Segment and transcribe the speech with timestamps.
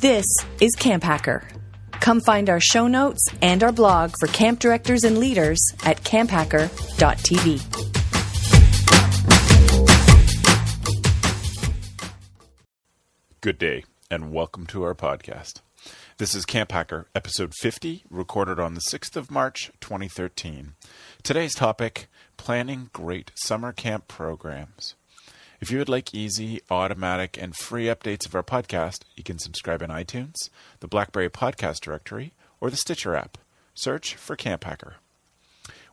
[0.00, 0.24] This
[0.62, 1.46] is Camp Hacker.
[1.92, 7.60] Come find our show notes and our blog for camp directors and leaders at camphacker.tv.
[13.42, 15.60] Good day, and welcome to our podcast.
[16.16, 20.76] This is Camp Hacker, episode 50, recorded on the 6th of March, 2013.
[21.22, 22.08] Today's topic
[22.38, 24.94] planning great summer camp programs.
[25.60, 29.82] If you would like easy, automatic, and free updates of our podcast, you can subscribe
[29.82, 30.48] in iTunes,
[30.80, 33.36] the Blackberry Podcast Directory, or the Stitcher app.
[33.74, 34.94] Search for Camp Hacker.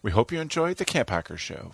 [0.02, 1.73] We hope you enjoyed the Camp Hacker Show.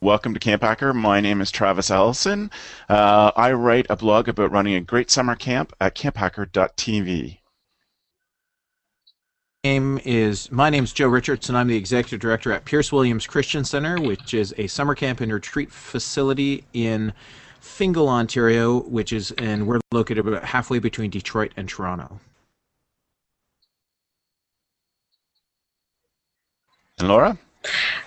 [0.00, 0.94] Welcome to Camp Hacker.
[0.94, 2.50] My name is Travis Ellison.
[2.88, 7.40] Uh, I write a blog about running a great summer camp at camphacker.tv
[9.66, 11.56] name is my name is Joe Richardson.
[11.56, 15.32] I'm the executive director at Pierce Williams Christian Center, which is a summer camp and
[15.32, 17.12] retreat facility in
[17.60, 22.20] Fingal, Ontario, which is and we're located about halfway between Detroit and Toronto.
[27.00, 27.36] And Laura?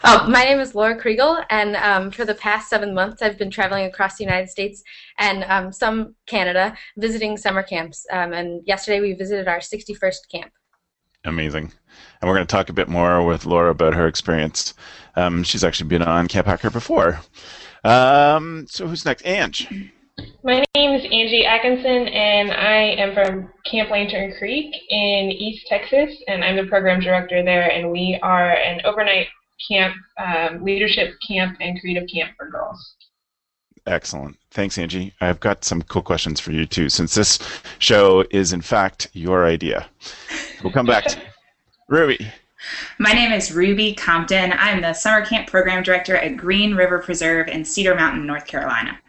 [0.06, 3.52] Oh, my name is Laura Kriegel, and um, for the past seven months, I've been
[3.52, 4.82] traveling across the United States
[5.18, 8.06] and um, some Canada, visiting summer camps.
[8.10, 10.54] Um, and yesterday, we visited our 61st camp
[11.26, 11.72] amazing.
[12.22, 14.74] And we're going to talk a bit more with Laura about her experience.
[15.16, 17.22] Um, she's actually been on Camp Hacker before.
[17.84, 19.26] Um, so who's next?
[19.26, 19.68] Ange.
[20.44, 26.12] My name is Angie Atkinson, and I am from Camp Lantern Creek in East Texas,
[26.28, 27.72] and I'm the program director there.
[27.72, 29.28] And we are an overnight
[29.70, 32.96] camp, um, leadership camp, and creative camp for girls.
[33.90, 34.38] Excellent.
[34.52, 35.14] Thanks, Angie.
[35.20, 37.40] I've got some cool questions for you too, since this
[37.80, 39.90] show is in fact your idea.
[40.64, 41.20] We'll come back to
[41.88, 42.32] Ruby.
[43.00, 44.54] My name is Ruby Compton.
[44.58, 49.00] I'm the summer camp program director at Green River Preserve in Cedar Mountain, North Carolina.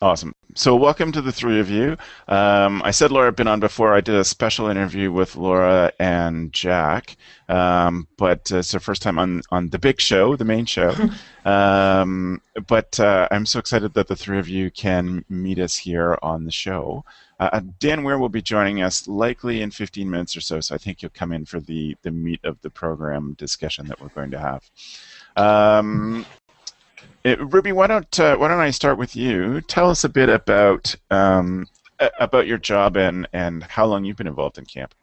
[0.00, 0.32] Awesome.
[0.58, 1.98] So, welcome to the three of you.
[2.28, 3.92] Um, I said Laura had been on before.
[3.94, 9.02] I did a special interview with Laura and Jack, um, but uh, it's their first
[9.02, 10.94] time on, on the big show, the main show.
[11.44, 16.18] um, but uh, I'm so excited that the three of you can meet us here
[16.22, 17.04] on the show.
[17.38, 20.74] Uh, uh Dan Weir will be joining us likely in 15 minutes or so, so
[20.74, 24.08] I think you'll come in for the, the meat of the program discussion that we're
[24.08, 24.70] going to have.
[27.26, 29.60] Uh, Ruby, why don't uh, why don't I start with you?
[29.62, 31.66] Tell us a bit about um,
[32.20, 34.94] about your job and and how long you've been involved in camp.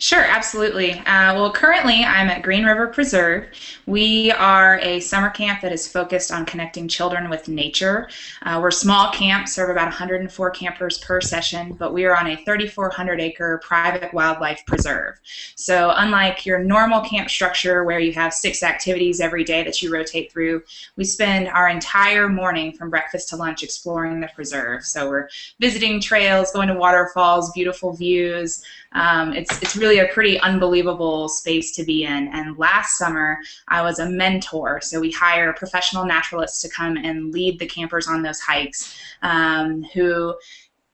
[0.00, 0.92] Sure, absolutely.
[0.92, 3.48] Uh, well, currently I'm at Green River Preserve.
[3.84, 8.08] We are a summer camp that is focused on connecting children with nature.
[8.40, 12.28] Uh, we're a small camp, serve about 104 campers per session, but we are on
[12.28, 15.20] a 3,400 acre private wildlife preserve.
[15.54, 19.92] So, unlike your normal camp structure where you have six activities every day that you
[19.92, 20.62] rotate through,
[20.96, 24.82] we spend our entire morning from breakfast to lunch exploring the preserve.
[24.82, 25.28] So, we're
[25.60, 28.64] visiting trails, going to waterfalls, beautiful views.
[28.92, 32.28] Um, it's, it's really a pretty unbelievable space to be in.
[32.28, 34.80] And last summer, I was a mentor.
[34.80, 39.82] So we hire professional naturalists to come and lead the campers on those hikes um,
[39.94, 40.34] who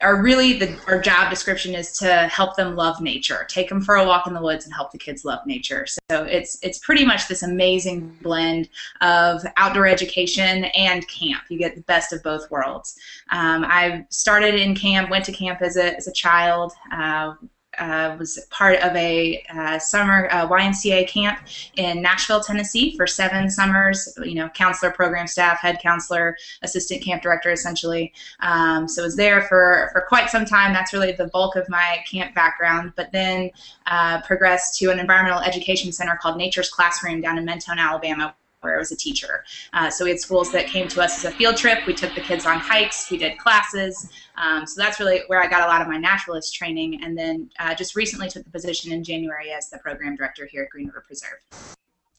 [0.02, 3.96] are really the our job description is to help them love nature take them for
[3.96, 7.04] a walk in the woods and help the kids love nature so it's it's pretty
[7.04, 8.68] much this amazing blend
[9.00, 12.98] of outdoor education and camp you get the best of both worlds
[13.30, 17.32] um, i started in camp went to camp as a, as a child uh,
[17.78, 21.40] uh, was part of a uh, summer uh, YMCA camp
[21.76, 24.12] in Nashville, Tennessee for seven summers.
[24.22, 28.12] You know, counselor, program staff, head counselor, assistant camp director, essentially.
[28.40, 30.72] Um, so I was there for, for quite some time.
[30.72, 32.92] That's really the bulk of my camp background.
[32.96, 33.50] But then
[33.86, 38.76] uh, progressed to an environmental education center called Nature's Classroom down in Mentone, Alabama, where
[38.76, 39.44] I was a teacher.
[39.72, 41.86] Uh, so we had schools that came to us as a field trip.
[41.86, 43.10] We took the kids on hikes.
[43.10, 44.10] We did classes.
[44.36, 47.02] Um, so that's really where I got a lot of my naturalist training.
[47.02, 50.64] And then uh, just recently took the position in January as the program director here
[50.64, 51.38] at Green River Preserve.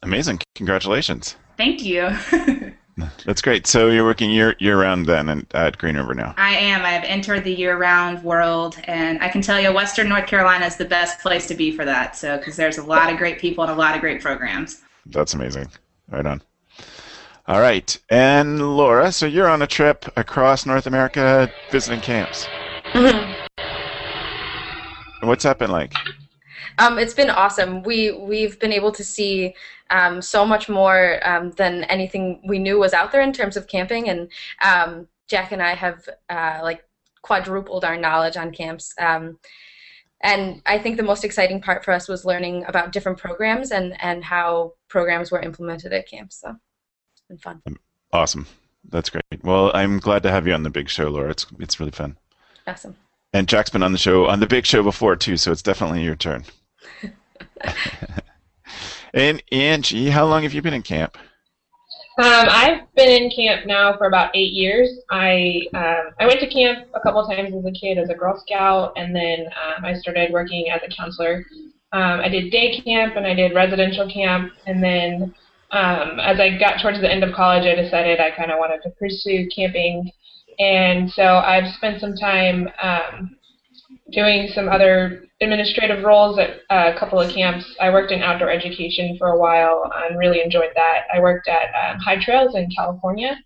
[0.03, 0.39] Amazing!
[0.55, 1.35] Congratulations.
[1.57, 2.15] Thank you.
[3.25, 3.67] That's great.
[3.67, 6.33] So you're working year year round then at Green River now.
[6.37, 6.83] I am.
[6.83, 10.77] I've entered the year round world, and I can tell you, Western North Carolina is
[10.77, 12.15] the best place to be for that.
[12.15, 14.81] So because there's a lot of great people and a lot of great programs.
[15.07, 15.67] That's amazing.
[16.09, 16.41] Right on.
[17.47, 17.97] All right.
[18.09, 22.47] And Laura, so you're on a trip across North America visiting camps.
[22.93, 23.33] Mm-hmm.
[25.27, 25.93] What's that been like?
[26.79, 27.83] Um, it's been awesome.
[27.83, 29.55] We we've been able to see
[29.89, 33.67] um, so much more um, than anything we knew was out there in terms of
[33.67, 34.29] camping, and
[34.61, 36.85] um, Jack and I have uh, like
[37.23, 38.93] quadrupled our knowledge on camps.
[40.23, 43.71] Um, and I think the most exciting part for us was learning about different programs
[43.71, 46.41] and, and how programs were implemented at camps.
[46.41, 46.55] So
[47.13, 47.61] it's been fun.
[48.11, 48.47] Awesome.
[48.89, 49.23] That's great.
[49.43, 51.29] Well, I'm glad to have you on the big show, Laura.
[51.29, 52.17] It's it's really fun.
[52.65, 52.95] Awesome.
[53.33, 56.03] and Jack's been on the show on the big show before too, so it's definitely
[56.03, 56.45] your turn.
[59.13, 61.17] and Angie, how long have you been in camp?
[62.19, 64.89] Um, I've been in camp now for about eight years.
[65.11, 68.41] I um, I went to camp a couple times as a kid as a Girl
[68.43, 71.45] Scout, and then um, I started working as a counselor.
[71.93, 75.35] Um, I did day camp and I did residential camp, and then
[75.69, 78.81] um, as I got towards the end of college, I decided I kind of wanted
[78.81, 80.11] to pursue camping,
[80.57, 83.36] and so I've spent some time um,
[84.11, 87.65] doing some other administrative roles at a couple of camps.
[87.79, 91.01] I worked in outdoor education for a while and really enjoyed that.
[91.13, 93.37] I worked at um, High Trails in California,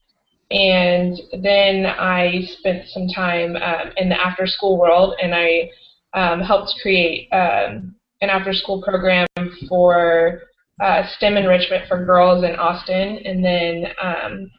[0.52, 5.70] and then I spent some time um, in the after school world, and I
[6.14, 9.28] um, helped create um, an after school program
[9.68, 10.42] for
[10.82, 14.52] uh, STEM enrichment for girls in Austin, and then um,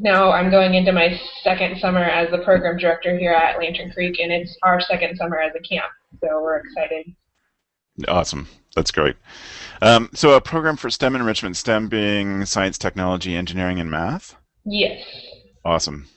[0.00, 4.18] now I'm going into my second summer as the program director here at Lantern Creek,
[4.18, 7.14] and it's our second summer as a camp, so we're excited.
[8.08, 8.48] Awesome.
[8.74, 9.16] That's great.
[9.82, 14.36] Um, so, a program for STEM enrichment, STEM being science, technology, engineering, and math?
[14.64, 15.02] Yes.
[15.64, 16.08] Awesome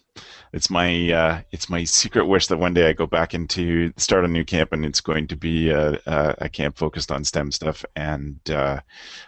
[0.54, 4.24] it's my uh, it's my secret wish that one day I go back into start
[4.24, 7.52] a new camp and it's going to be a, a, a camp focused on STEM
[7.52, 8.80] stuff and uh,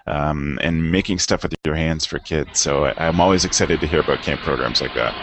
[0.05, 2.59] um, and making stuff with your hands for kids.
[2.59, 5.13] So I'm always excited to hear about camp programs like that.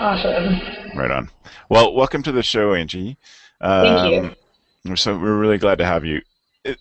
[0.00, 0.98] Awesome.
[0.98, 1.30] Right on.
[1.68, 3.18] Well, welcome to the show, Angie.
[3.60, 4.36] Um, Thank
[4.84, 4.96] you.
[4.96, 6.22] So we're really glad to have you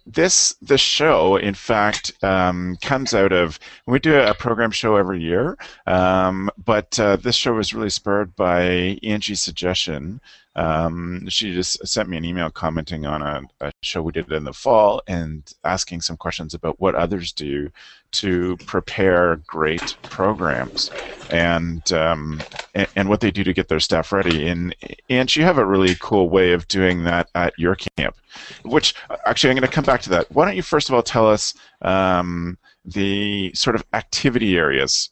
[0.05, 5.21] this the show, in fact, um, comes out of we do a program show every
[5.21, 5.57] year,
[5.87, 10.21] um, but uh, this show was really spurred by Angie's suggestion.
[10.55, 14.43] Um, she just sent me an email commenting on a, a, show we did in
[14.43, 17.71] the fall and asking some questions about what others do
[18.11, 20.91] to prepare great programs
[21.29, 22.41] and um,
[22.75, 24.49] and, and, what they do to get their staff ready.
[24.49, 24.75] And
[25.09, 28.17] and you have a really cool way of doing that at your camp,
[28.63, 28.93] which
[29.25, 30.29] actually I'm going to come back to that.
[30.33, 35.09] Why don't you first of all tell us um, the sort of activity areas?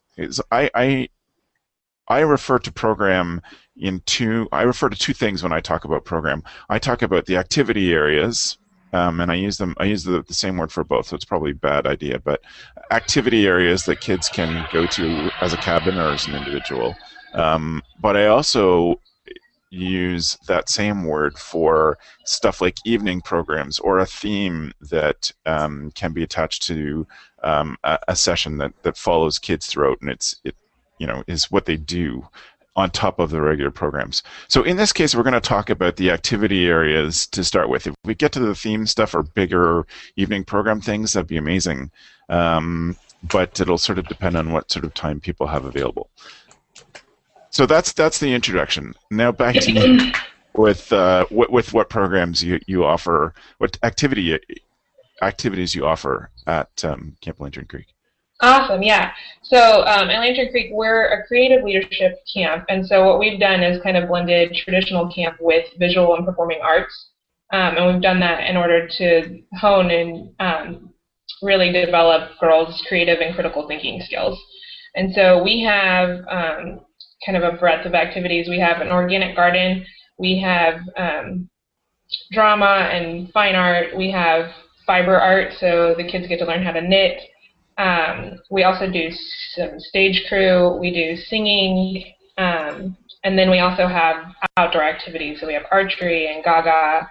[0.51, 1.09] I, I
[2.09, 3.41] I refer to program
[3.77, 4.47] in two.
[4.51, 6.44] I refer to two things when I talk about program.
[6.69, 8.57] I talk about the activity areas,
[8.94, 9.75] um, and I use them.
[9.77, 12.19] I use the, the same word for both, so it's probably a bad idea.
[12.19, 12.41] But
[12.91, 16.95] activity areas that kids can go to as a cabin or as an individual.
[17.33, 19.00] Um, but I also
[19.71, 26.11] use that same word for stuff like evening programs or a theme that um, can
[26.11, 27.06] be attached to
[27.44, 30.56] um, a, a, session that, that follows kids throughout, and it's it
[30.99, 32.27] you know is what they do
[32.75, 34.23] on top of the regular programs.
[34.47, 37.87] So in this case, we're going to talk about the activity areas to start with.
[37.87, 39.85] If we get to the theme stuff or bigger
[40.15, 41.91] evening program things, that'd be amazing.
[42.29, 46.09] Um, but it'll sort of depend on what sort of time people have available.
[47.49, 48.93] So that's that's the introduction.
[49.11, 50.11] Now back to you
[50.53, 54.39] with uh, with, with what programs you, you offer, what activity
[55.21, 57.87] activities you offer at um, Camp Lantern Creek.
[58.41, 59.12] Awesome, yeah.
[59.44, 63.62] So um, at Lantern Creek, we're a creative leadership camp, and so what we've done
[63.62, 67.09] is kind of blended traditional camp with visual and performing arts,
[67.51, 70.94] um, and we've done that in order to hone and um,
[71.41, 74.39] really develop girls' creative and critical thinking skills.
[74.95, 76.80] And so we have um,
[77.25, 78.47] kind of a breadth of activities.
[78.47, 79.85] We have an organic garden,
[80.18, 81.50] we have um,
[82.31, 84.49] drama and fine art, we have
[84.87, 87.19] fiber art, so the kids get to learn how to knit.
[87.80, 89.09] Um, we also do
[89.56, 90.78] some stage crew.
[90.78, 94.18] We do singing, um, and then we also have
[94.57, 95.40] outdoor activities.
[95.40, 97.07] So we have archery and Gaga.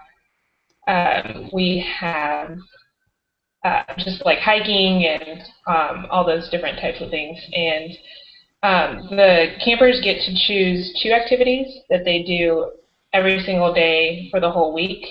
[0.86, 2.58] Um, we have
[3.64, 7.38] uh, just like hiking and um, all those different types of things.
[7.54, 7.90] And
[8.62, 12.72] um, the campers get to choose two activities that they do
[13.14, 15.06] every single day for the whole week.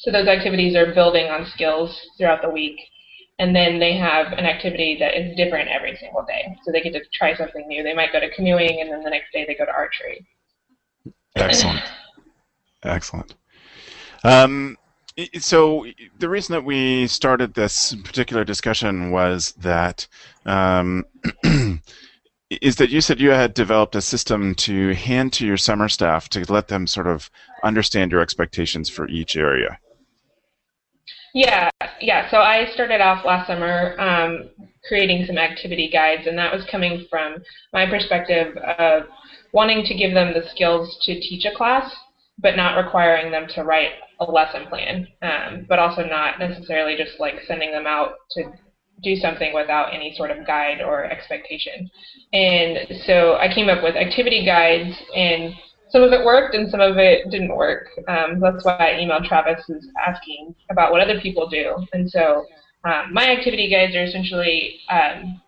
[0.00, 2.78] So those activities are building on skills throughout the week
[3.38, 6.56] and then they have an activity that is different every single day.
[6.64, 7.82] So they get to try something new.
[7.82, 10.26] They might go to canoeing, and then the next day they go to archery.
[11.36, 11.82] Excellent.
[12.82, 13.34] Excellent.
[14.24, 14.76] Um,
[15.38, 15.86] so
[16.18, 20.06] the reason that we started this particular discussion was that
[20.44, 21.04] um,
[22.50, 26.28] is that you said you had developed a system to hand to your summer staff
[26.30, 27.30] to let them sort of
[27.64, 29.78] understand your expectations for each area.
[31.36, 31.68] Yeah,
[32.00, 32.30] yeah.
[32.30, 34.48] So I started off last summer um,
[34.88, 37.36] creating some activity guides, and that was coming from
[37.74, 39.02] my perspective of
[39.52, 41.94] wanting to give them the skills to teach a class,
[42.38, 43.90] but not requiring them to write
[44.20, 48.44] a lesson plan, um, but also not necessarily just like sending them out to
[49.02, 51.90] do something without any sort of guide or expectation.
[52.32, 55.52] And so I came up with activity guides and
[55.96, 57.88] some of it worked and some of it didn't work.
[58.06, 61.74] Um, that's why I emailed Travis who's asking about what other people do.
[61.94, 62.44] And so
[62.84, 65.40] um, my activity guides are essentially um,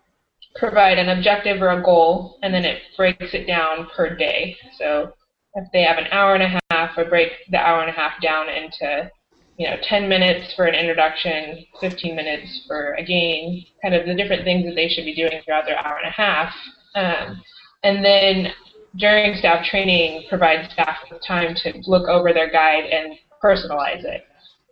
[0.55, 4.57] provide an objective or a goal, and then it breaks it down per day.
[4.79, 5.13] So
[5.53, 8.19] if they have an hour and a half, I break the hour and a half
[8.19, 9.11] down into
[9.57, 14.15] you know 10 minutes for an introduction, 15 minutes for a game, kind of the
[14.15, 16.51] different things that they should be doing throughout their hour and a half.
[16.95, 17.39] Um,
[17.83, 18.51] and then
[18.95, 24.25] during staff training, provide staff with time to look over their guide and personalize it.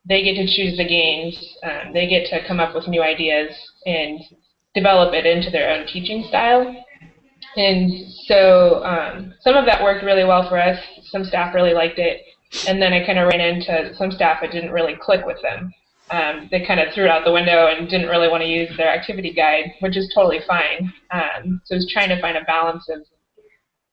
[0.07, 1.57] They get to choose the games.
[1.63, 3.51] Um, they get to come up with new ideas
[3.85, 4.19] and
[4.73, 6.75] develop it into their own teaching style.
[7.55, 7.91] And
[8.25, 10.79] so um, some of that worked really well for us.
[11.05, 12.21] Some staff really liked it.
[12.67, 15.73] And then I kind of ran into some staff that didn't really click with them.
[16.09, 18.69] Um, they kind of threw it out the window and didn't really want to use
[18.77, 20.93] their activity guide, which is totally fine.
[21.11, 23.01] Um, so I was trying to find a balance of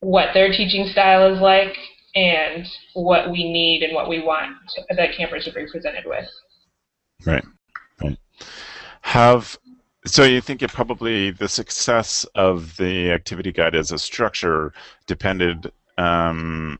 [0.05, 1.75] what their teaching style is like
[2.13, 6.29] and what we need and what we want to, that campers to be presented with.
[7.25, 7.43] Right.
[8.01, 8.17] Right.
[9.01, 9.57] Have
[10.05, 14.71] so you think it probably the success of the activity guide as a structure
[15.07, 16.77] depended um,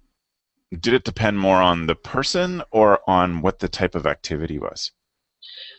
[0.80, 4.92] did it depend more on the person or on what the type of activity was?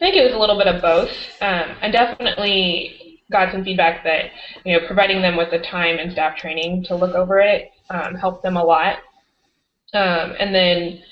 [0.01, 1.11] I think it was a little bit of both.
[1.41, 4.27] Um, I definitely got some feedback that
[4.65, 8.15] you know providing them with the time and staff training to look over it um,
[8.15, 8.99] helped them a lot.
[9.95, 11.03] Um, and then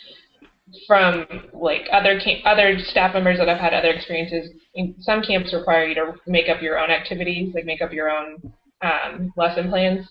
[0.87, 4.51] from like other other staff members that have had other experiences,
[5.01, 8.53] some camps require you to make up your own activities, like make up your own
[8.83, 10.07] um, lesson plans,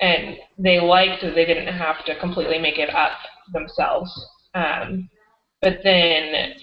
[0.00, 3.12] and they liked that they didn't have to completely make it up
[3.52, 4.10] themselves.
[4.54, 5.08] Um,
[5.60, 6.54] but then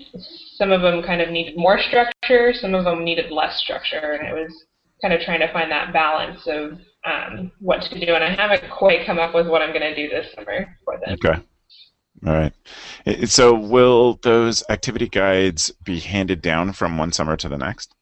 [0.55, 4.27] some of them kind of needed more structure, some of them needed less structure, and
[4.27, 4.65] it was
[5.01, 8.13] kind of trying to find that balance of um, what to do.
[8.13, 10.99] And I haven't quite come up with what I'm going to do this summer for
[10.99, 11.17] them.
[11.23, 11.41] Okay.
[12.25, 12.53] All right.
[13.25, 17.95] So will those activity guides be handed down from one summer to the next?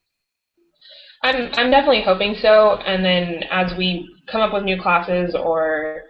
[1.23, 2.75] I'm I'm definitely hoping so.
[2.85, 6.03] And then as we come up with new classes or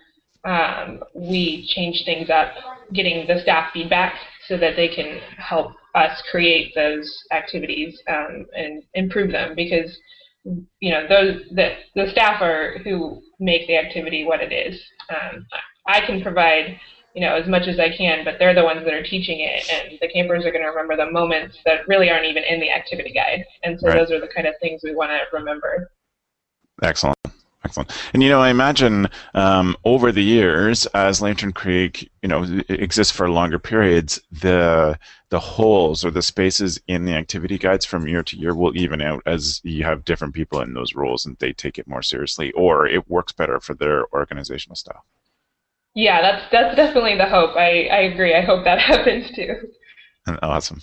[0.46, 2.53] um, we change things up,
[2.93, 4.15] getting the staff feedback
[4.48, 9.98] so that they can help us create those activities um, and improve them because
[10.43, 14.79] you know those the the staff are who make the activity what it is.
[15.10, 15.46] Um,
[15.88, 16.79] I can provide
[17.15, 19.67] you know, as much as I can, but they're the ones that are teaching it,
[19.69, 22.72] and the campers are going to remember the moments that really aren't even in the
[22.72, 23.43] activity guide.
[23.63, 23.98] And so right.
[23.98, 25.91] those are the kind of things we want to remember.
[26.84, 27.17] Excellent.
[27.70, 27.92] Excellent.
[28.16, 33.16] And you know, I imagine um, over the years, as Lantern Creek, you know, exists
[33.16, 34.98] for longer periods, the
[35.30, 39.02] the holes or the spaces in the activity guides from year to year will even
[39.04, 42.52] out as you have different people in those roles and they take it more seriously,
[42.54, 45.06] or it works better for their organizational style.
[45.94, 47.56] Yeah, that's that's definitely the hope.
[47.56, 48.34] I, I agree.
[48.34, 49.70] I hope that happens too.
[50.42, 50.82] Awesome.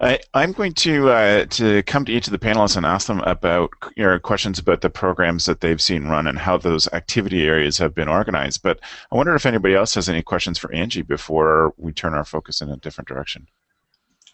[0.00, 3.20] I, am going to uh, to come to each of the panelists and ask them
[3.20, 7.76] about your questions about the programs that they've seen run and how those activity areas
[7.78, 8.62] have been organized.
[8.62, 8.80] But
[9.12, 12.62] I wonder if anybody else has any questions for Angie before we turn our focus
[12.62, 13.46] in a different direction.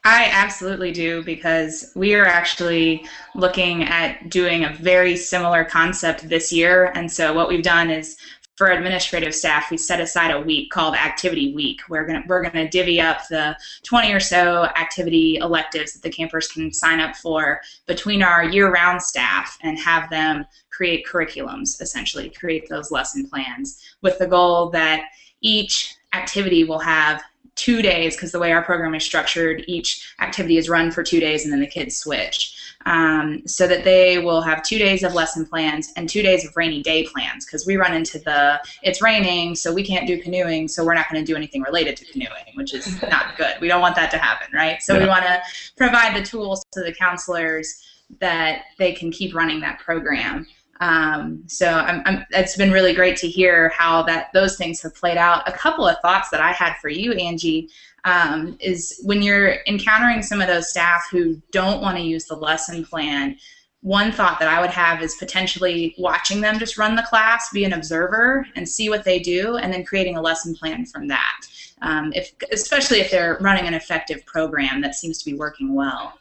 [0.05, 3.05] I absolutely do because we are actually
[3.35, 6.93] looking at doing a very similar concept this year.
[6.95, 8.17] And so what we've done is
[8.57, 11.83] for administrative staff, we set aside a week called Activity Week.
[11.91, 16.49] We're gonna we're gonna divvy up the 20 or so activity electives that the campers
[16.49, 22.69] can sign up for between our year-round staff and have them create curriculums, essentially create
[22.69, 25.03] those lesson plans, with the goal that
[25.43, 27.23] each activity will have
[27.57, 31.21] two days because the way our program is structured, each activity is run for two
[31.21, 35.13] days and then the kids switch um, so that they will have two days of
[35.13, 39.03] lesson plans and two days of rainy day plans because we run into the it's
[39.03, 42.05] raining so we can't do canoeing so we're not going to do anything related to
[42.07, 45.01] canoeing which is not good we don't want that to happen right so yeah.
[45.01, 45.41] we want to
[45.77, 47.83] provide the tools to the counselors
[48.21, 50.47] that they can keep running that program
[50.81, 54.95] um, so I'm, I'm, it's been really great to hear how that those things have
[54.95, 55.49] played out.
[55.49, 57.71] A couple of thoughts that I had for you, Angie,
[58.07, 62.37] um, is when you're encountering some of those staff who don't want to use the
[62.37, 63.37] lesson plan.
[63.83, 67.65] One thought that I would have is potentially watching them just run the class, be
[67.65, 71.41] an observer, and see what they do, and then creating a lesson plan from that.
[71.83, 76.15] Um, if, especially if they're running an effective program that seems to be working well.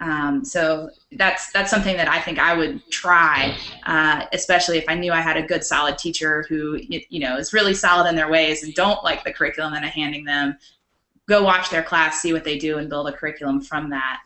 [0.00, 4.94] Um, so that's that's something that I think I would try, uh, especially if I
[4.94, 8.30] knew I had a good, solid teacher who you know is really solid in their
[8.30, 10.56] ways and don't like the curriculum that I'm handing them.
[11.32, 14.20] Go watch their class, see what they do, and build a curriculum from that.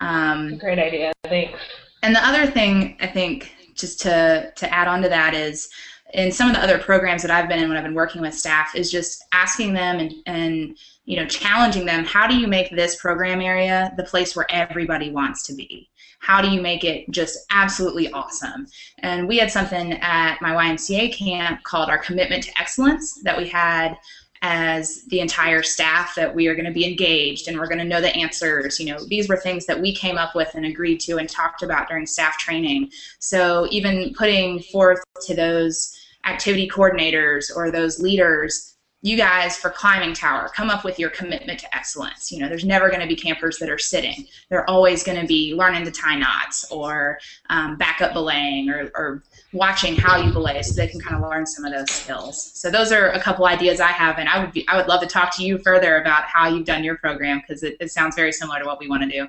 [0.00, 1.10] Um, Great idea.
[1.24, 1.58] Thanks.
[2.02, 5.70] And the other thing I think, just to to add on to that, is
[6.12, 8.34] in some of the other programs that I've been in when I've been working with
[8.34, 10.76] staff is just asking them and, and
[11.06, 15.10] you know challenging them how do you make this program area the place where everybody
[15.10, 15.88] wants to be
[16.18, 18.66] how do you make it just absolutely awesome
[19.00, 23.48] and we had something at my ymca camp called our commitment to excellence that we
[23.48, 23.96] had
[24.42, 27.84] as the entire staff that we are going to be engaged and we're going to
[27.84, 28.80] know the answers.
[28.80, 31.62] You know, these were things that we came up with and agreed to and talked
[31.62, 32.90] about during staff training.
[33.18, 35.94] So even putting forth to those
[36.24, 38.70] activity coordinators or those leaders
[39.02, 42.64] you guys for climbing tower come up with your commitment to excellence you know there's
[42.64, 45.90] never going to be campers that are sitting they're always going to be learning to
[45.90, 47.18] tie knots or
[47.48, 51.44] um, backup belaying or, or watching how you belay so they can kind of learn
[51.44, 54.52] some of those skills so those are a couple ideas i have and i would
[54.52, 57.40] be i would love to talk to you further about how you've done your program
[57.40, 59.26] because it, it sounds very similar to what we want to do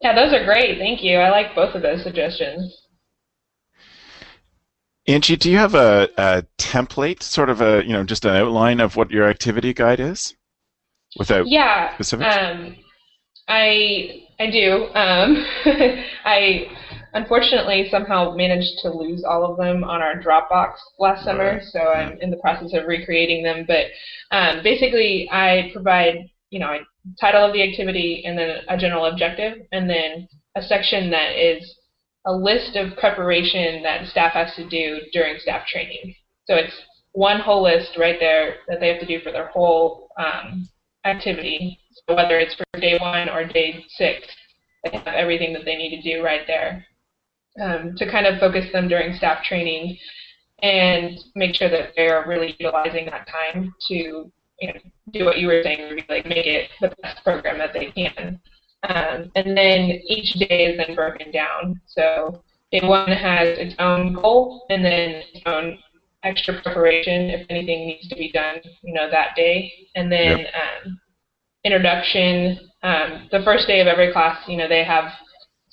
[0.00, 2.80] yeah those are great thank you i like both of those suggestions
[5.06, 8.80] Angie, do you have a, a, template, sort of a, you know, just an outline
[8.80, 10.34] of what your activity guide is,
[11.18, 12.34] without yeah, specifics?
[12.34, 12.76] Um,
[13.46, 14.86] I I do.
[14.94, 15.44] Um,
[16.24, 16.70] I
[17.14, 22.18] unfortunately somehow managed to lose all of them on our Dropbox last summer, so I'm
[22.20, 23.64] in the process of recreating them.
[23.66, 23.86] But
[24.36, 26.80] um, basically, I provide, you know, a
[27.20, 31.76] title of the activity and then a general objective, and then a section that is
[32.26, 36.14] a list of preparation that staff has to do during staff training.
[36.46, 36.74] So it's
[37.12, 40.68] one whole list right there that they have to do for their whole um,
[41.04, 41.78] activity.
[42.08, 44.26] So whether it's for day one or day six,
[44.82, 46.84] they have everything that they need to do right there
[47.60, 49.96] um, to kind of focus them during staff training
[50.62, 53.94] and make sure that they're really utilizing that time to
[54.60, 54.80] you know,
[55.12, 58.40] do what you were saying, like make it the best program that they can.
[58.88, 61.80] Um, and then each day is then broken down.
[61.86, 65.78] So day one has its own goal and then its own
[66.22, 69.70] extra preparation if anything needs to be done, you know, that day.
[69.94, 70.48] And then yep.
[70.54, 71.00] um,
[71.64, 72.70] introduction.
[72.82, 75.10] Um, the first day of every class, you know, they have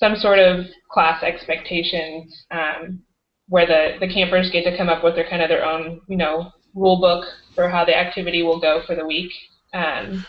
[0.02, 3.00] some sort of class expectations um,
[3.48, 6.16] where the, the campers get to come up with their kind of their own, you
[6.16, 9.30] know, rule book for how the activity will go for the week.
[9.72, 10.26] Um,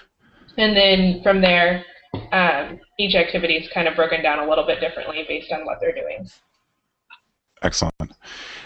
[0.58, 1.84] and then from there,
[2.32, 5.80] um, each activity is kind of broken down a little bit differently based on what
[5.82, 6.30] they're doing.
[7.64, 7.96] Excellent.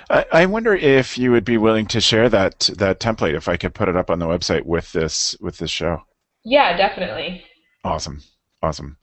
[0.09, 3.55] I, I wonder if you would be willing to share that that template if I
[3.55, 6.01] could put it up on the website with this with this show.
[6.43, 7.43] Yeah, definitely.
[7.83, 8.23] Awesome,
[8.61, 8.97] awesome.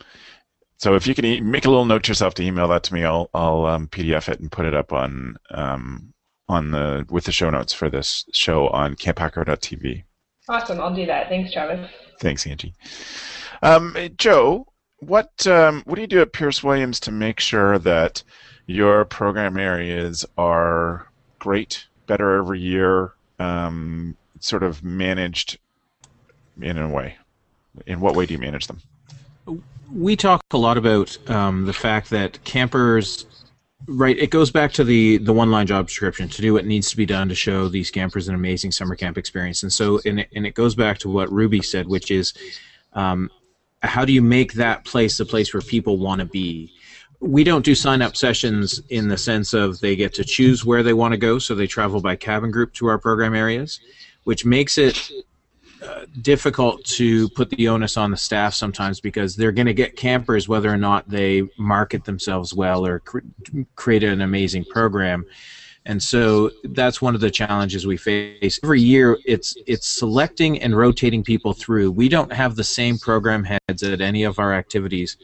[0.78, 2.94] So if you can e- make a little note to yourself to email that to
[2.94, 6.12] me, I'll I'll um, PDF it and put it up on um,
[6.48, 10.04] on the with the show notes for this show on camphacker.tv.
[10.48, 11.28] Awesome, I'll do that.
[11.28, 11.90] Thanks, Travis.
[12.20, 12.74] Thanks, Angie.
[13.62, 14.66] Um, Joe,
[14.98, 18.22] what um, what do you do at Pierce Williams to make sure that
[18.66, 21.08] your program areas are
[21.38, 25.58] great, better every year, um, sort of managed
[26.60, 27.16] in a way?
[27.86, 28.80] In what way do you manage them?
[29.92, 33.26] We talk a lot about um, the fact that campers
[33.86, 34.18] Right.
[34.18, 36.96] It goes back to the the one line job description to do what needs to
[36.96, 39.62] be done to show these campers an amazing summer camp experience.
[39.62, 42.32] And so, and it, and it goes back to what Ruby said, which is,
[42.94, 43.30] um,
[43.82, 46.72] how do you make that place the place where people want to be?
[47.20, 50.82] We don't do sign up sessions in the sense of they get to choose where
[50.82, 53.80] they want to go, so they travel by cabin group to our program areas,
[54.24, 55.10] which makes it
[56.22, 60.48] difficult to put the onus on the staff sometimes because they're going to get campers
[60.48, 63.20] whether or not they market themselves well or cre-
[63.74, 65.24] create an amazing program.
[65.86, 69.18] And so that's one of the challenges we face every year.
[69.26, 71.90] It's it's selecting and rotating people through.
[71.90, 75.18] We don't have the same program heads at any of our activities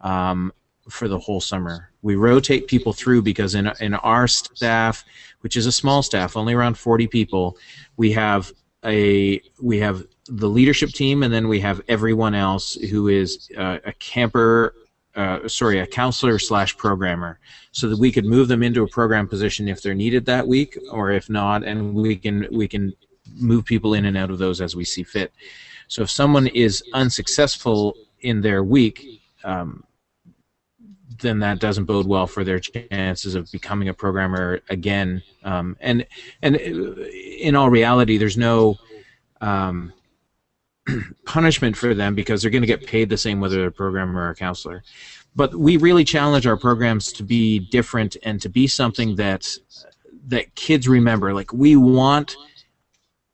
[0.00, 0.52] um,
[0.88, 1.90] for the whole summer.
[2.00, 5.04] We rotate people through because in in our staff,
[5.40, 7.58] which is a small staff, only around 40 people,
[7.98, 8.50] we have
[8.86, 13.78] a we have the leadership team, and then we have everyone else who is uh,
[13.84, 14.74] a camper
[15.16, 17.38] uh, sorry, a counselor slash programmer,
[17.72, 20.78] so that we could move them into a program position if they're needed that week,
[20.90, 22.92] or if not, and we can we can
[23.34, 25.32] move people in and out of those as we see fit.
[25.88, 29.84] So if someone is unsuccessful in their week, um,
[31.20, 35.22] then that doesn't bode well for their chances of becoming a programmer again.
[35.44, 36.06] Um, and
[36.42, 38.78] and in all reality, there's no
[39.40, 39.92] um,
[41.24, 44.22] punishment for them because they're going to get paid the same whether they're a programmer
[44.22, 44.82] or a counselor.
[45.34, 49.46] But we really challenge our programs to be different and to be something that
[50.28, 51.34] that kids remember.
[51.34, 52.36] Like we want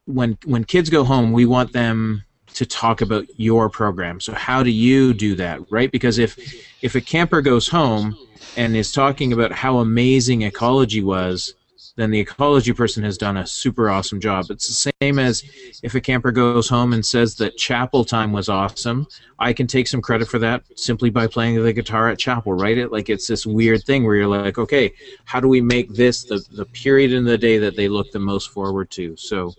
[0.06, 4.20] when when kids go home, we want them to talk about your program.
[4.20, 5.90] So how do you do that, right?
[5.90, 6.38] Because if
[6.82, 8.16] if a camper goes home
[8.56, 11.54] and is talking about how amazing ecology was,
[11.96, 14.46] then the ecology person has done a super awesome job.
[14.50, 15.42] It's the same as
[15.82, 19.06] if a camper goes home and says that chapel time was awesome.
[19.38, 22.78] I can take some credit for that simply by playing the guitar at chapel, right?
[22.78, 24.92] It like it's this weird thing where you're like, okay,
[25.24, 28.18] how do we make this the the period in the day that they look the
[28.18, 29.16] most forward to?
[29.16, 29.54] So.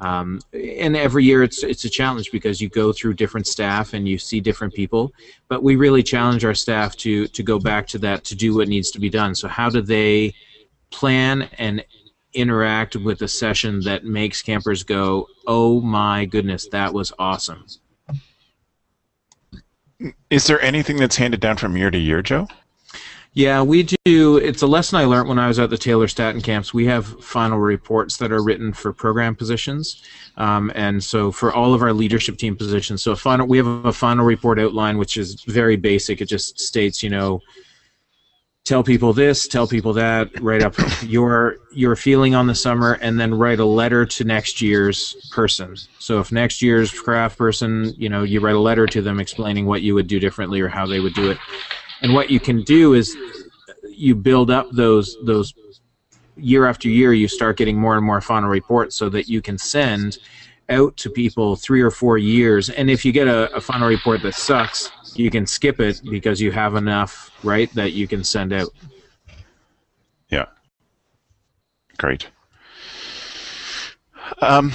[0.00, 4.08] Um, and every year it's it's a challenge because you go through different staff and
[4.08, 5.12] you see different people.
[5.48, 8.68] But we really challenge our staff to to go back to that to do what
[8.68, 9.34] needs to be done.
[9.34, 10.34] So how do they
[10.90, 11.84] plan and
[12.34, 17.66] interact with a session that makes campers go, "Oh my goodness, that was awesome."
[20.30, 22.48] Is there anything that's handed down from year to year, Joe?
[23.34, 24.36] Yeah, we do.
[24.36, 26.74] It's a lesson I learned when I was at the Taylor Statten camps.
[26.74, 30.02] We have final reports that are written for program positions,
[30.36, 33.02] um, and so for all of our leadership team positions.
[33.02, 36.20] So final, we have a final report outline, which is very basic.
[36.20, 37.40] It just states, you know,
[38.64, 43.18] tell people this, tell people that, write up your your feeling on the summer, and
[43.18, 45.74] then write a letter to next year's person.
[45.98, 49.64] So if next year's craft person, you know, you write a letter to them explaining
[49.64, 51.38] what you would do differently or how they would do it.
[52.02, 53.16] And what you can do is
[53.88, 55.54] you build up those those
[56.36, 57.12] year after year.
[57.12, 60.18] You start getting more and more final reports so that you can send
[60.68, 62.70] out to people three or four years.
[62.70, 66.40] And if you get a, a final report that sucks, you can skip it because
[66.40, 68.68] you have enough, right, that you can send out.
[70.30, 70.46] Yeah.
[71.98, 72.28] Great.
[74.40, 74.72] Um,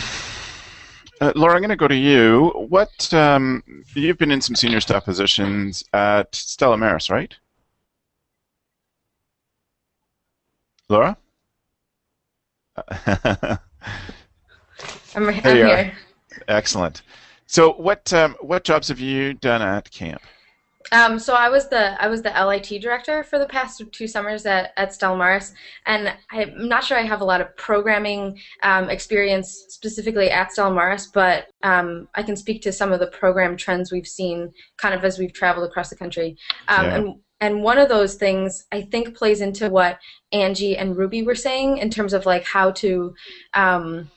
[1.21, 2.51] uh, Laura, I'm going to go to you.
[2.69, 7.33] What um, you've been in some senior staff positions at Stella Maris, right?
[10.89, 11.17] Laura.
[13.05, 13.59] I'm,
[15.15, 15.83] I'm There you are.
[15.83, 15.93] here.
[16.47, 17.01] Excellent.
[17.47, 20.21] So, what um, what jobs have you done at camp?
[20.91, 24.45] Um, so I was the I was the LIT director for the past two summers
[24.45, 25.53] at, at Stella Maris,
[25.85, 30.73] and I'm not sure I have a lot of programming um, experience specifically at Stella
[30.73, 34.95] Maris, but um, I can speak to some of the program trends we've seen kind
[34.95, 36.37] of as we've traveled across the country.
[36.67, 36.95] Um, Yeah.
[36.95, 39.99] And and one of those things I think plays into what
[40.31, 43.13] Angie and Ruby were saying in terms of like how to
[43.53, 44.09] um,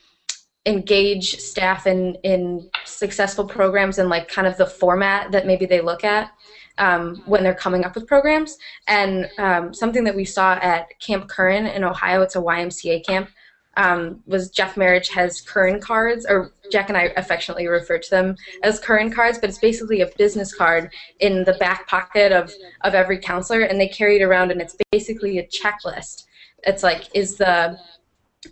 [0.65, 5.81] engage staff in in successful programs and like kind of the format that maybe they
[5.81, 6.31] look at
[6.77, 8.57] um, when they're coming up with programs.
[8.87, 13.29] And um, something that we saw at Camp Kern in Ohio, it's a YMCA camp,
[13.77, 18.35] um, was Jeff Merhige has Kern cards, or Jack and I affectionately refer to them
[18.63, 22.93] as Kern cards, but it's basically a business card in the back pocket of, of
[22.93, 26.25] every counselor, and they carry it around, and it's basically a checklist.
[26.63, 27.79] It's like, is the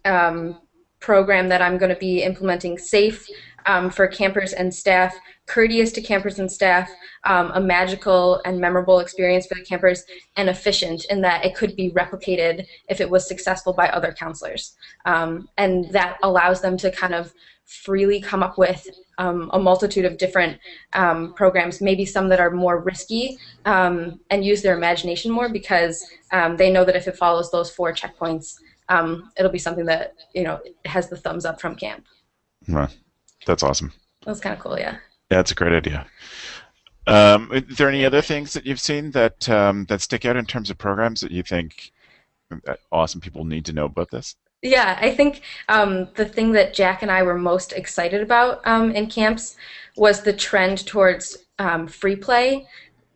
[0.05, 0.59] um,
[0.99, 3.25] program that I'm going to be implementing safe
[3.69, 6.89] um, for campers and staff, courteous to campers and staff,
[7.25, 10.03] um, a magical and memorable experience for the campers,
[10.37, 14.75] and efficient in that it could be replicated if it was successful by other counselors.
[15.05, 17.31] Um, and that allows them to kind of
[17.65, 18.87] freely come up with
[19.19, 20.57] um, a multitude of different
[20.93, 26.03] um, programs, maybe some that are more risky, um, and use their imagination more because
[26.31, 28.55] um, they know that if it follows those four checkpoints,
[28.87, 32.03] um, it'll be something that you know has the thumbs up from camp.
[32.67, 32.97] Right.
[33.45, 33.93] That's awesome.
[34.21, 34.97] That was kind of cool, yeah.
[35.31, 36.05] Yeah, it's a great idea.
[37.07, 40.45] Um, are there any other things that you've seen that um, that stick out in
[40.45, 41.91] terms of programs that you think
[42.67, 44.35] uh, awesome people need to know about this?
[44.61, 48.91] Yeah, I think um, the thing that Jack and I were most excited about um,
[48.91, 49.55] in camps
[49.95, 52.67] was the trend towards um, free play,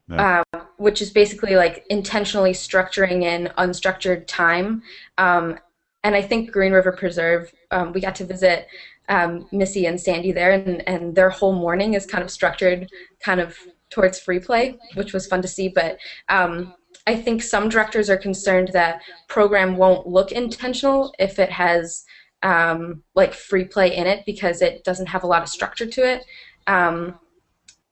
[0.09, 0.43] Yeah.
[0.53, 4.83] uh, which is basically like intentionally structuring in unstructured time.
[5.17, 5.59] Um,
[6.03, 8.67] and I think Green River Preserve, um, we got to visit
[9.09, 12.89] um, Missy and Sandy there, and, and their whole morning is kind of structured
[13.19, 13.57] kind of
[13.89, 15.67] towards free play, which was fun to see.
[15.67, 15.97] But
[16.29, 16.73] um,
[17.05, 22.05] I think some directors are concerned that program won't look intentional if it has
[22.43, 26.01] um, like free play in it because it doesn't have a lot of structure to
[26.01, 26.25] it.
[26.67, 27.19] Um,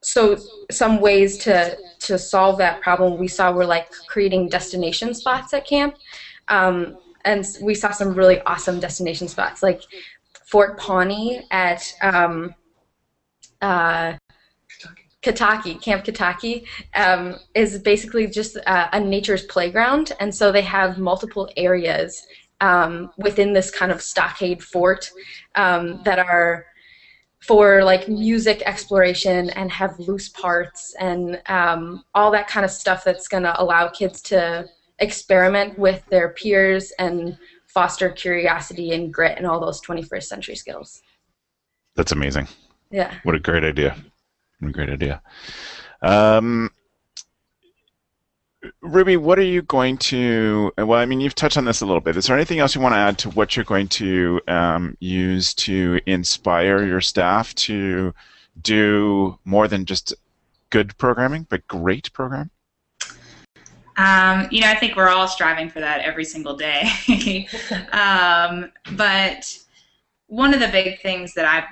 [0.02, 0.38] so
[0.72, 5.68] some ways to to solve that problem we saw were like creating destination spots at
[5.68, 5.96] camp,
[6.48, 9.82] um, and we saw some really awesome destination spots like
[10.52, 12.54] Fort Pawnee at um,
[13.62, 14.14] uh,
[15.24, 20.98] Kitaki, Camp Kitaki, um, is basically just uh, a nature's playground, and so they have
[20.98, 22.28] multiple areas
[22.60, 25.10] um, within this kind of stockade fort
[25.56, 26.66] um, that are
[27.40, 33.04] for like music exploration and have loose parts and um, all that kind of stuff
[33.04, 34.68] that's going to allow kids to
[35.00, 37.38] experiment with their peers and
[37.74, 41.02] foster curiosity and grit and all those 21st century skills.
[41.96, 42.48] That's amazing.
[42.90, 43.14] Yeah.
[43.24, 43.96] What a great idea.
[44.60, 45.22] What a great idea.
[46.02, 46.70] Um,
[48.82, 50.72] Ruby, what are you going to?
[50.78, 52.16] Well, I mean, you've touched on this a little bit.
[52.16, 55.54] Is there anything else you want to add to what you're going to um, use
[55.56, 58.14] to inspire your staff to
[58.62, 60.14] do more than just
[60.70, 62.52] good programming, but great programming?
[64.02, 66.90] Um, you know, I think we're all striving for that every single day.
[67.92, 69.56] um, but
[70.26, 71.66] one of the big things that I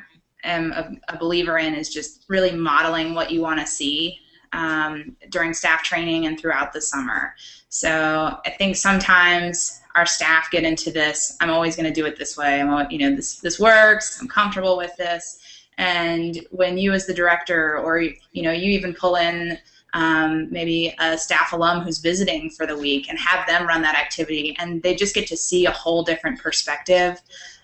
[0.47, 4.19] am a, a believer in is just really modeling what you want to see
[4.53, 7.33] um, during staff training and throughout the summer.
[7.69, 11.35] So I think sometimes our staff get into this.
[11.41, 12.61] I'm always going to do it this way.
[12.61, 14.21] I'm, always, you know, this this works.
[14.21, 15.39] I'm comfortable with this.
[15.79, 19.57] And when you, as the director, or you know, you even pull in
[19.93, 23.95] um, maybe a staff alum who's visiting for the week and have them run that
[23.95, 27.21] activity, and they just get to see a whole different perspective.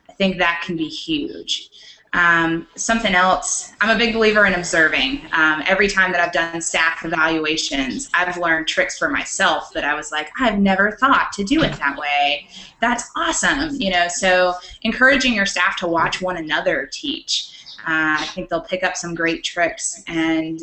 [0.10, 1.70] I think that can be huge.
[2.16, 5.24] Um, something else, I'm a big believer in observing.
[5.34, 9.96] Um, every time that I've done staff evaluations, I've learned tricks for myself that I
[9.96, 12.48] was like, I've never thought to do it that way.
[12.80, 14.08] That's awesome, you know.
[14.08, 17.55] So encouraging your staff to watch one another teach.
[17.88, 20.60] Uh, I think they'll pick up some great tricks, and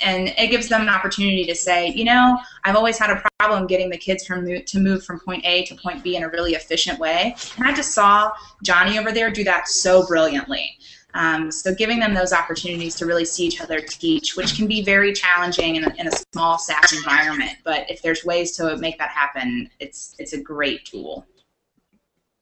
[0.00, 3.68] and it gives them an opportunity to say, you know, I've always had a problem
[3.68, 6.54] getting the kids from to move from point A to point B in a really
[6.54, 8.32] efficient way, and I just saw
[8.64, 10.76] Johnny over there do that so brilliantly.
[11.14, 14.82] Um, so giving them those opportunities to really see each other teach, which can be
[14.82, 18.98] very challenging in a, in a small staff environment, but if there's ways to make
[18.98, 21.24] that happen, it's it's a great tool.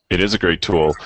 [0.08, 0.96] It is a great tool,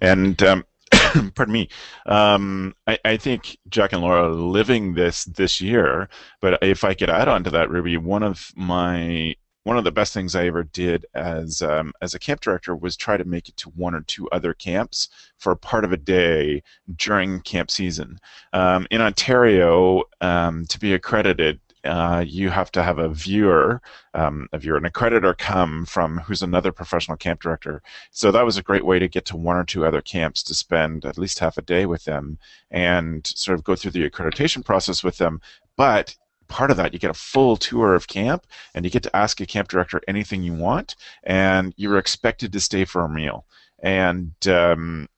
[0.00, 0.64] and um,
[1.34, 1.68] pardon me.
[2.06, 6.08] Um, I, I, think Jack and Laura living this this year.
[6.40, 9.92] But if I could add on to that, Ruby, one of my one of the
[9.92, 13.50] best things I ever did as um, as a camp director was try to make
[13.50, 16.62] it to one or two other camps for part of a day
[16.96, 18.18] during camp season.
[18.54, 23.80] Um, in Ontario, um, to be accredited, uh, you have to have a viewer,
[24.14, 27.82] um, a viewer, an accreditor come from who's another professional camp director.
[28.10, 30.54] So that was a great way to get to one or two other camps to
[30.54, 32.38] spend at least half a day with them
[32.70, 35.40] and sort of go through the accreditation process with them.
[35.76, 36.14] But
[36.48, 39.40] part of that, you get a full tour of camp, and you get to ask
[39.40, 43.46] a camp director anything you want, and you're expected to stay for a meal.
[43.82, 45.08] And um,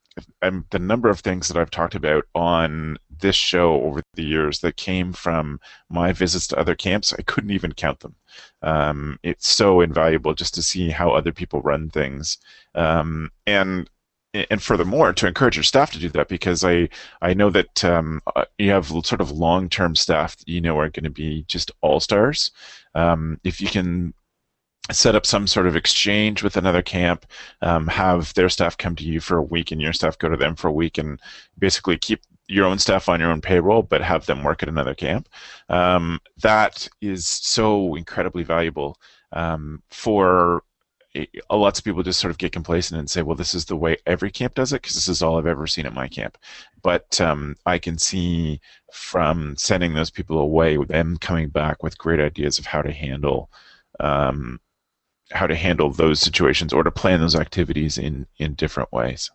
[0.42, 4.60] and the number of things that I've talked about on this show over the years
[4.60, 8.14] that came from my visits to other camps, I couldn't even count them.
[8.62, 12.38] Um, it's so invaluable just to see how other people run things.
[12.74, 13.88] Um, and
[14.32, 16.88] and furthermore, to encourage your staff to do that, because I
[17.20, 20.78] I know that um, uh, you have sort of long term staff that you know
[20.78, 22.52] are going to be just all stars.
[22.94, 24.14] Um, if you can
[24.90, 27.26] set up some sort of exchange with another camp,
[27.62, 30.36] um, have their staff come to you for a week and your staff go to
[30.36, 31.20] them for a week, and
[31.58, 34.94] basically keep your own staff on your own payroll, but have them work at another
[34.94, 35.28] camp.
[35.68, 38.98] Um, that is so incredibly valuable
[39.32, 40.64] um, for
[41.50, 43.96] lots of people just sort of get complacent and say, well, this is the way
[44.06, 46.38] every camp does it because this is all I've ever seen at my camp.
[46.82, 48.60] But um, I can see
[48.92, 53.50] from sending those people away, them coming back with great ideas of how to handle
[53.98, 54.60] um,
[55.32, 59.30] how to handle those situations or to plan those activities in in different ways.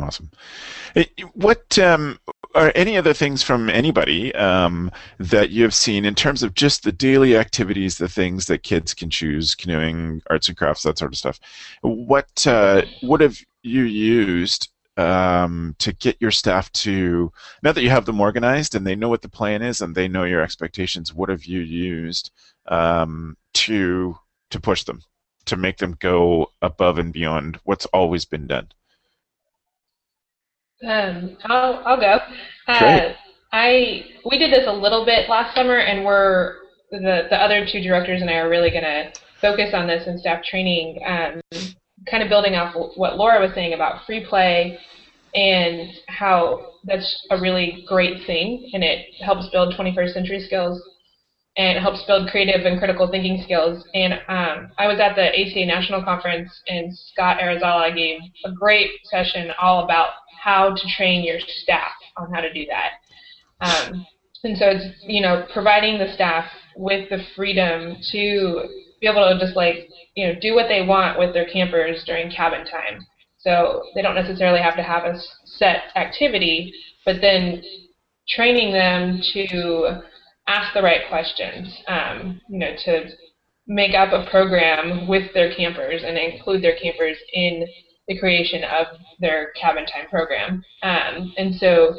[0.00, 0.30] Awesome.
[1.34, 2.20] What um,
[2.54, 6.84] are any other things from anybody um, that you have seen in terms of just
[6.84, 11.12] the daily activities, the things that kids can choose, canoeing, arts and crafts, that sort
[11.12, 11.40] of stuff?
[11.82, 17.32] What uh, what have you used um, to get your staff to
[17.62, 20.08] now that you have them organized and they know what the plan is and they
[20.08, 21.14] know your expectations?
[21.14, 22.32] What have you used
[22.66, 24.18] um, to
[24.50, 25.02] to push them
[25.46, 28.68] to make them go above and beyond what's always been done?
[30.86, 32.18] Um, I'll I'll go.
[32.66, 33.12] Uh,
[33.52, 36.56] I we did this a little bit last summer, and we're
[36.90, 40.18] the the other two directors and I are really going to focus on this in
[40.18, 40.98] staff training.
[42.10, 44.78] Kind of building off what Laura was saying about free play
[45.34, 50.80] and how that's a really great thing, and it helps build 21st century skills
[51.58, 53.84] and it helps build creative and critical thinking skills.
[53.92, 58.90] And um, I was at the ACA National Conference, and Scott Arizala gave a great
[59.04, 62.92] session all about how to train your staff on how to do that.
[63.60, 64.06] Um,
[64.44, 66.44] and so it's you know providing the staff
[66.76, 68.68] with the freedom to
[69.00, 72.30] be able to just like you know do what they want with their campers during
[72.30, 73.06] cabin time.
[73.38, 76.72] So they don't necessarily have to have a set activity,
[77.04, 77.62] but then
[78.28, 80.02] training them to
[80.46, 81.82] ask the right questions.
[81.86, 83.10] Um, you know to
[83.68, 87.66] make up a program with their campers and include their campers in
[88.08, 88.86] the creation of
[89.20, 90.64] their cabin time program.
[90.82, 91.94] Um, and so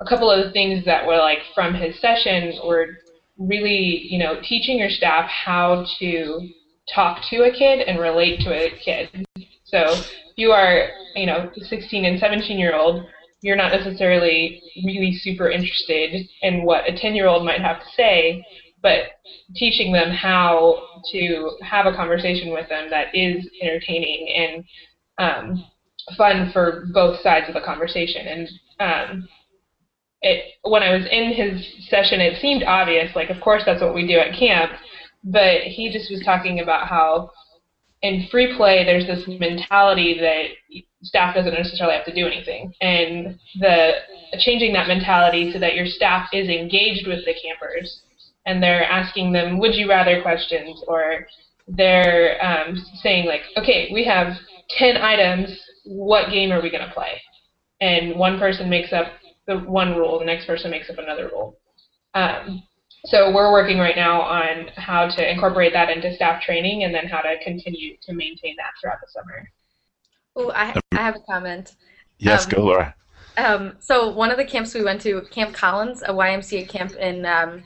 [0.00, 2.98] a couple of the things that were like from his session were
[3.38, 6.48] really, you know, teaching your staff how to
[6.92, 9.26] talk to a kid and relate to a kid.
[9.64, 13.06] So if you are, you know, 16 and 17 year old,
[13.42, 17.90] you're not necessarily really super interested in what a 10 year old might have to
[17.96, 18.44] say,
[18.82, 19.00] but
[19.54, 24.64] teaching them how to have a conversation with them that is entertaining and
[25.18, 25.64] um,
[26.16, 28.26] fun for both sides of the conversation.
[28.26, 28.48] And
[28.80, 29.28] um,
[30.22, 33.94] it, when I was in his session, it seemed obvious, like, of course, that's what
[33.94, 34.72] we do at camp,
[35.24, 37.30] but he just was talking about how
[38.02, 43.38] in free play, there's this mentality that staff doesn't necessarily have to do anything, and
[43.60, 43.92] the
[44.38, 48.02] changing that mentality so that your staff is engaged with the campers,
[48.46, 51.26] and they're asking them "Would you rather" questions, or
[51.68, 54.36] they're um, saying like, "Okay, we have
[54.78, 55.56] ten items.
[55.84, 57.20] What game are we going to play?"
[57.80, 59.12] And one person makes up
[59.46, 61.58] the one rule, the next person makes up another rule.
[62.14, 62.62] Um,
[63.06, 67.06] so we're working right now on how to incorporate that into staff training and then
[67.06, 69.48] how to continue to maintain that throughout the summer.
[70.36, 71.74] Oh, I, I have a comment.
[72.18, 72.94] Yes, um, go, Laura.
[73.36, 77.26] Um, so one of the camps we went to, Camp Collins, a YMCA camp in
[77.26, 77.64] um,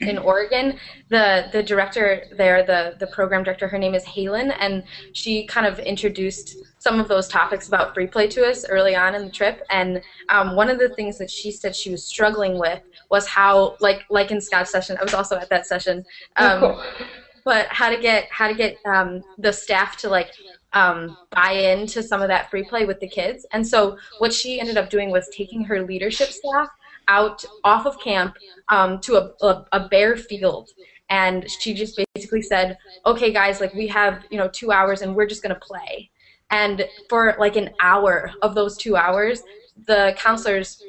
[0.00, 4.84] in Oregon, the the director there, the the program director, her name is Halen, and
[5.12, 9.14] she kind of introduced some of those topics about free play to us early on
[9.14, 9.62] in the trip.
[9.70, 13.76] And um, one of the things that she said she was struggling with was how,
[13.80, 16.04] like like in Scott's session, I was also at that session.
[16.36, 17.06] Um, oh, cool.
[17.44, 20.32] But how to get how to get um, the staff to like
[20.74, 23.46] um, buy into some of that free play with the kids.
[23.52, 26.68] And so what she ended up doing was taking her leadership staff
[27.08, 28.36] out off of camp
[28.68, 30.70] um, to a, a, a bare field.
[31.10, 35.16] And she just basically said okay guys like we have you know two hours and
[35.16, 36.10] we're just going to play.
[36.50, 39.42] And for like an hour of those two hours
[39.86, 40.82] the counselors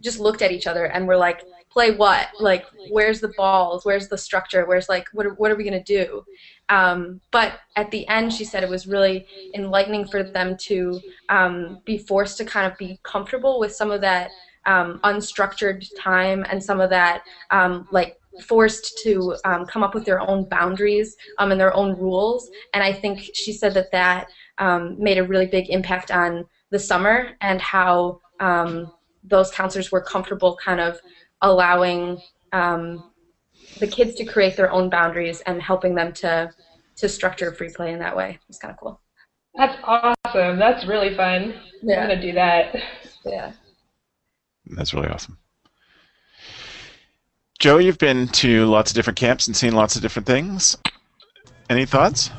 [0.00, 2.28] just looked at each other and were like play what?
[2.40, 3.84] Like where's the balls?
[3.84, 4.66] Where's the structure?
[4.66, 6.24] Where's like what are, what are we going to do?
[6.68, 11.80] Um, but at the end she said it was really enlightening for them to um,
[11.84, 14.30] be forced to kind of be comfortable with some of that
[14.66, 20.04] um, unstructured time and some of that um, like forced to um, come up with
[20.04, 22.50] their own boundaries um, and their own rules.
[22.74, 26.78] And I think she said that that um, made a really big impact on the
[26.78, 28.92] summer and how um,
[29.24, 31.00] those counselors were comfortable kind of
[31.42, 32.20] allowing
[33.78, 36.50] the kids to create their own boundaries and helping them to
[36.96, 38.38] to structure free play in that way.
[38.48, 39.00] It's kind of cool.
[39.54, 40.58] That's awesome.
[40.58, 41.54] That's really fun.
[41.82, 42.02] Yeah.
[42.02, 42.74] I'm gonna do that.
[43.24, 43.52] Yeah.
[44.68, 45.38] That's really awesome.
[47.58, 50.76] Joe, you've been to lots of different camps and seen lots of different things.
[51.70, 52.30] Any thoughts?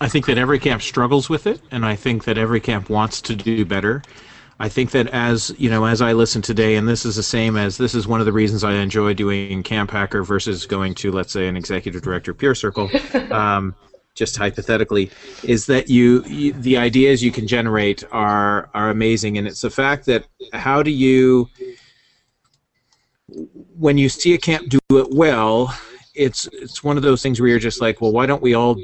[0.00, 3.20] I think that every camp struggles with it, and I think that every camp wants
[3.22, 4.02] to do better.
[4.58, 7.56] I think that as you know, as I listen today, and this is the same
[7.56, 11.10] as this is one of the reasons I enjoy doing Camp Hacker versus going to,
[11.10, 12.90] let's say, an executive director peer circle.
[13.30, 13.74] Um,
[14.14, 15.10] just hypothetically,
[15.42, 19.70] is that you, you, the ideas you can generate are are amazing, and it's the
[19.70, 21.48] fact that how do you
[23.78, 25.76] when you see a camp do it well,
[26.14, 28.76] it's it's one of those things where you're just like, well, why don't we all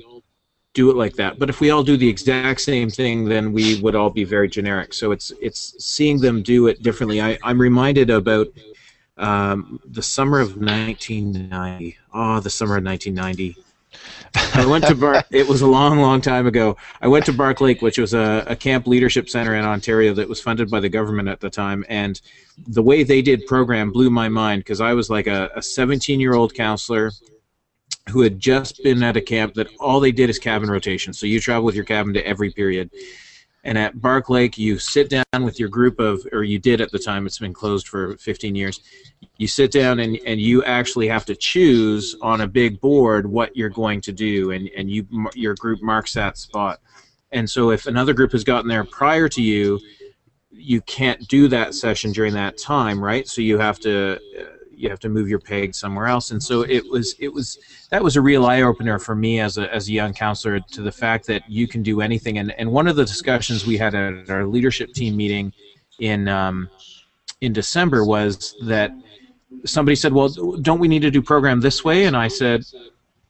[0.73, 1.39] do it like that?
[1.39, 4.49] But if we all do the exact same thing, then we would all be very
[4.49, 4.93] generic.
[4.95, 7.21] So it's it's seeing them do it differently.
[7.21, 8.49] I, I'm reminded about
[9.17, 11.99] um, the summer of 1990.
[12.13, 13.57] Oh, the summer of 1990
[14.35, 15.25] I went to Bar.
[15.31, 16.77] It was a long, long time ago.
[17.01, 20.29] I went to Bark Lake, which was a, a camp leadership center in Ontario that
[20.29, 22.21] was funded by the government at the time, and
[22.69, 26.35] the way they did program blew my mind because I was like a 17 year
[26.35, 27.13] old counselor
[28.11, 31.13] who had just been at a camp that all they did is cabin rotation.
[31.13, 32.91] So you travel with your cabin to every period.
[33.63, 36.91] And at Bark Lake, you sit down with your group of, or you did at
[36.91, 38.81] the time, it's been closed for 15 years.
[39.37, 43.55] You sit down and, and you actually have to choose on a big board what
[43.55, 46.81] you're going to do, and, and you your group marks that spot.
[47.33, 49.79] And so if another group has gotten there prior to you,
[50.51, 53.29] you can't do that session during that time, right?
[53.29, 54.19] So you have to.
[54.39, 54.45] Uh,
[54.81, 56.31] You have to move your peg somewhere else.
[56.31, 57.59] And so it was it was
[57.91, 60.83] that was a real eye opener for me as a as a young counselor to
[60.83, 62.39] the fact that you can do anything.
[62.39, 65.53] And and one of the discussions we had at our leadership team meeting
[65.99, 66.71] in um,
[67.41, 68.93] in December was that
[69.65, 70.29] somebody said, "Well,
[70.63, 72.65] don't we need to do program this way?" And I said,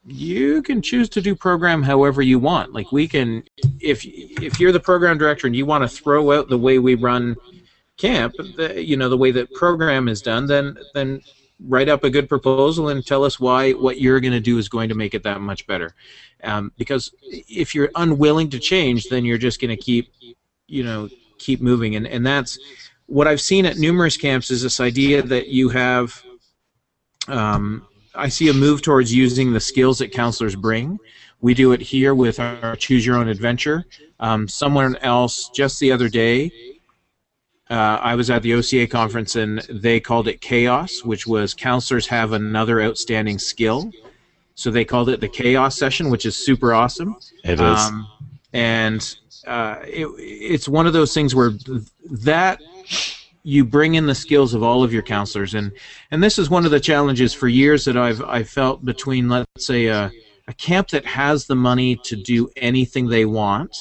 [0.07, 2.73] you can choose to do program however you want.
[2.73, 3.45] Like we can,
[3.81, 6.95] if if you're the program director and you want to throw out the way we
[6.95, 7.37] run
[7.97, 11.21] camp, the, you know, the way that program is done, then then
[11.67, 14.69] write up a good proposal and tell us why what you're going to do is
[14.69, 15.95] going to make it that much better.
[16.43, 20.13] Um, because if you're unwilling to change, then you're just going to keep,
[20.67, 21.09] you know,
[21.39, 21.97] keep moving.
[21.97, 22.59] And, and that's
[23.07, 26.23] what I've seen at numerous camps is this idea that you have
[27.29, 30.99] Um, I see a move towards using the skills that counselors bring.
[31.41, 33.85] We do it here with our Choose Your Own Adventure.
[34.19, 36.51] Um, someone else just the other day,
[37.71, 42.07] uh, I was at the OCA conference and they called it chaos, which was counselors
[42.09, 43.93] have another outstanding skill.
[44.57, 47.17] So they called it the chaos session, which is super awesome.
[47.45, 47.61] It is.
[47.61, 48.09] Um,
[48.53, 49.17] and
[49.47, 51.53] uh, it, it's one of those things where
[52.11, 52.61] that
[53.45, 55.73] you bring in the skills of all of your counselors and
[56.11, 59.47] and this is one of the challenges for years that I've I felt between let's
[59.57, 60.11] say a,
[60.47, 63.75] a camp that has the money to do anything they want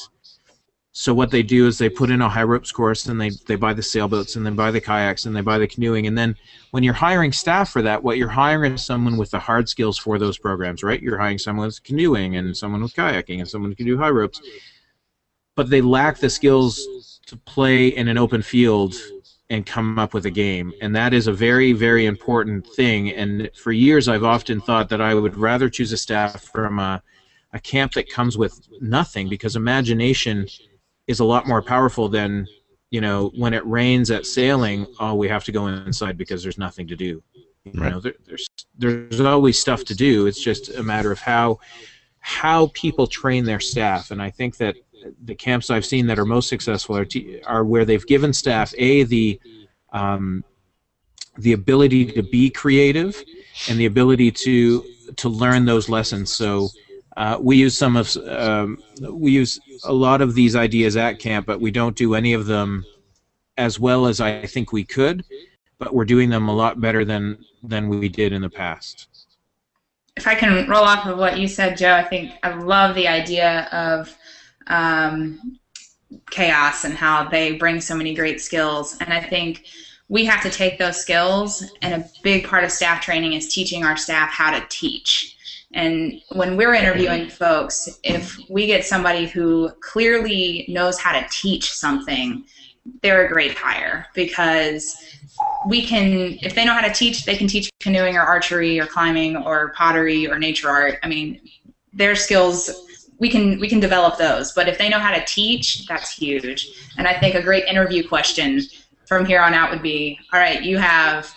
[0.99, 3.55] so what they do is they put in a high ropes course and they, they
[3.55, 6.35] buy the sailboats and then buy the kayaks and they buy the canoeing and then
[6.71, 9.97] when you're hiring staff for that what you're hiring is someone with the hard skills
[9.97, 13.71] for those programs right you're hiring someone with canoeing and someone with kayaking and someone
[13.71, 14.41] who can do high ropes
[15.55, 18.93] but they lack the skills to play in an open field
[19.49, 20.71] and come up with a game.
[20.79, 23.09] And that is a very, very important thing.
[23.09, 27.01] And for years, I've often thought that I would rather choose a staff from a,
[27.51, 30.47] a camp that comes with nothing because imagination
[31.09, 32.47] is a lot more powerful than,
[32.91, 36.59] you know, when it rains at sailing, oh, we have to go inside because there's
[36.59, 37.23] nothing to do.
[37.65, 37.91] You right.
[37.91, 38.47] know, there, there's
[38.77, 40.27] there's always stuff to do.
[40.27, 41.59] It's just a matter of how
[42.19, 44.75] how people train their staff, and I think that
[45.25, 48.73] the camps I've seen that are most successful are, t- are where they've given staff
[48.77, 49.39] a the
[49.91, 50.43] um,
[51.37, 53.23] the ability to be creative
[53.67, 54.85] and the ability to
[55.17, 56.31] to learn those lessons.
[56.31, 56.69] So
[57.19, 61.45] uh, we use some of um, we use a lot of these ideas at camp,
[61.45, 62.85] but we don't do any of them
[63.57, 65.25] as well as I think we could.
[65.79, 69.09] But we're doing them a lot better than than we did in the past.
[70.15, 73.09] If I can roll off of what you said, Joe, I think I love the
[73.09, 74.15] idea of
[74.67, 75.59] um,
[76.31, 78.97] chaos and how they bring so many great skills.
[79.01, 79.65] And I think
[80.07, 83.83] we have to take those skills, and a big part of staff training is teaching
[83.83, 85.35] our staff how to teach.
[85.73, 91.71] And when we're interviewing folks, if we get somebody who clearly knows how to teach
[91.71, 92.43] something,
[93.03, 94.95] they're a great hire because
[95.67, 98.87] we can, if they know how to teach, they can teach canoeing or archery or
[98.87, 100.97] climbing or pottery or nature art.
[101.03, 101.39] I mean,
[101.93, 102.85] their skills
[103.19, 104.53] we can we can develop those.
[104.53, 106.67] But if they know how to teach, that's huge.
[106.97, 108.61] And I think a great interview question
[109.05, 111.33] from here on out would be, all right, you have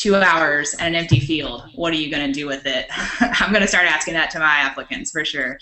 [0.00, 1.62] two hours and an empty field.
[1.74, 2.86] What are you going to do with it?
[3.20, 5.58] I'm going to start asking that to my applicants for sure.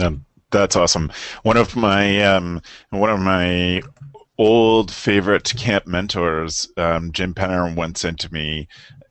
[0.00, 1.10] Um, that's awesome.
[1.42, 3.82] One of my um, one of my
[4.38, 8.68] old favorite camp mentors, um, Jim Penner, once said to me,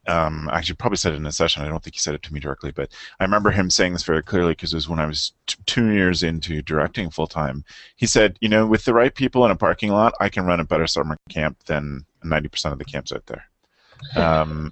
[0.07, 1.63] um, actually probably said it in a session.
[1.63, 4.03] I don't think he said it to me directly, but I remember him saying this
[4.03, 7.63] very clearly because it was when I was t- two years into directing full time.
[7.95, 10.59] He said, you know, with the right people in a parking lot, I can run
[10.59, 13.45] a better summer camp than 90% of the camps out there.
[14.15, 14.71] Um,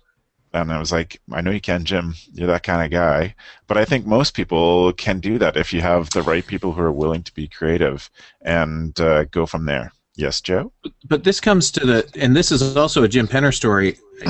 [0.53, 2.13] and I was like, I know you can, Jim.
[2.31, 3.33] You're that kind of guy.
[3.67, 6.81] But I think most people can do that if you have the right people who
[6.81, 8.09] are willing to be creative
[8.41, 9.91] and uh, go from there.
[10.15, 10.71] Yes, Joe.
[11.07, 13.97] But this comes to the, and this is also a Jim Penner story,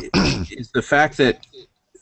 [0.52, 1.46] is the fact that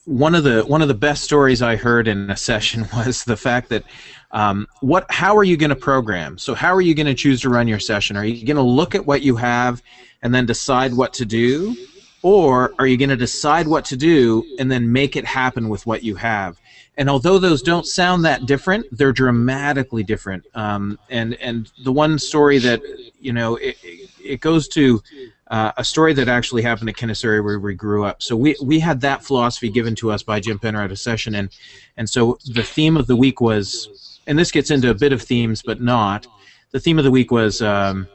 [0.05, 3.37] one of the one of the best stories I heard in a session was the
[3.37, 3.83] fact that
[4.31, 6.37] um, what how are you going to program?
[6.37, 8.17] So how are you going to choose to run your session?
[8.17, 9.81] Are you going to look at what you have
[10.21, 11.75] and then decide what to do,
[12.21, 15.85] or are you going to decide what to do and then make it happen with
[15.85, 16.59] what you have?
[16.97, 20.45] And although those don't sound that different, they're dramatically different.
[20.53, 22.81] Um, and and the one story that
[23.19, 23.77] you know it,
[24.23, 25.01] it goes to
[25.47, 28.21] uh, a story that actually happened at Kennesaw where we grew up.
[28.21, 31.35] So we we had that philosophy given to us by Jim Penner at a session,
[31.35, 31.49] and
[31.97, 35.21] and so the theme of the week was, and this gets into a bit of
[35.21, 36.27] themes, but not.
[36.71, 38.07] The theme of the week was um,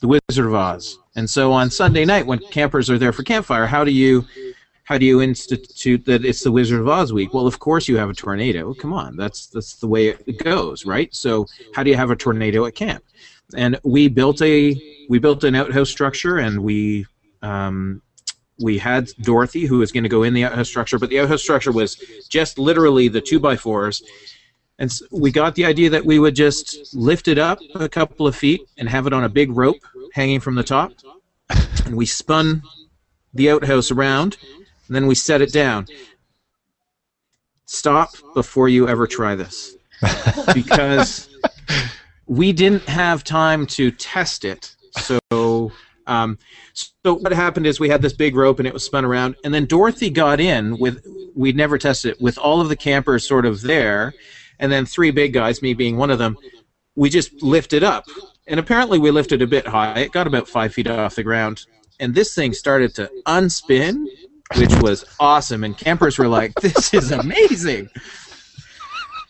[0.00, 0.98] the Wizard of Oz.
[1.16, 4.24] And so on Sunday night, when campers are there for campfire, how do you
[4.84, 7.32] how do you institute that it's the Wizard of Oz week?
[7.32, 8.74] Well, of course you have a tornado.
[8.74, 11.12] Come on, that's that's the way it goes, right?
[11.14, 13.02] So how do you have a tornado at camp?
[13.56, 17.06] And we built a we built an outhouse structure, and we
[17.42, 18.02] um,
[18.60, 21.42] we had Dorothy who was going to go in the outhouse structure, but the outhouse
[21.42, 21.96] structure was
[22.28, 24.02] just literally the two by fours.
[24.78, 28.26] And so we got the idea that we would just lift it up a couple
[28.26, 29.80] of feet and have it on a big rope
[30.12, 30.92] hanging from the top.
[31.84, 32.62] And we spun
[33.32, 34.36] the outhouse around
[34.86, 35.86] and then we set it down.
[37.66, 39.76] Stop before you ever try this.
[40.54, 41.28] because
[42.26, 44.74] we didn't have time to test it.
[44.98, 45.72] So
[46.06, 46.38] um,
[46.72, 49.52] so what happened is we had this big rope and it was spun around, and
[49.54, 51.04] then Dorothy got in with
[51.34, 54.14] we'd never tested it with all of the campers sort of there,
[54.58, 56.36] and then three big guys, me being one of them.
[56.96, 58.04] We just lifted up,
[58.46, 60.00] and apparently we lifted a bit high.
[60.00, 61.64] It got about five feet off the ground,
[62.00, 64.06] and this thing started to unspin,
[64.56, 65.64] which was awesome.
[65.64, 67.90] And campers were like, "This is amazing."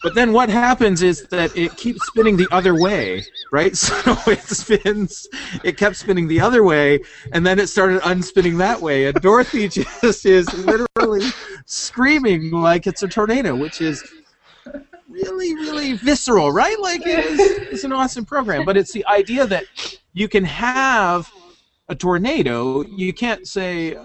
[0.05, 3.75] But then what happens is that it keeps spinning the other way, right?
[3.85, 5.27] So it spins,
[5.63, 7.01] it kept spinning the other way,
[7.33, 9.07] and then it started unspinning that way.
[9.07, 9.67] And Dorothy
[10.03, 11.27] just is literally
[11.65, 14.07] screaming like it's a tornado, which is
[15.09, 16.79] really, really visceral, right?
[16.79, 17.41] Like it is,
[17.73, 18.67] it's an awesome program.
[18.67, 19.65] But it's the idea that
[20.13, 21.31] you can have
[21.89, 22.83] a tornado.
[22.83, 23.97] You can't say,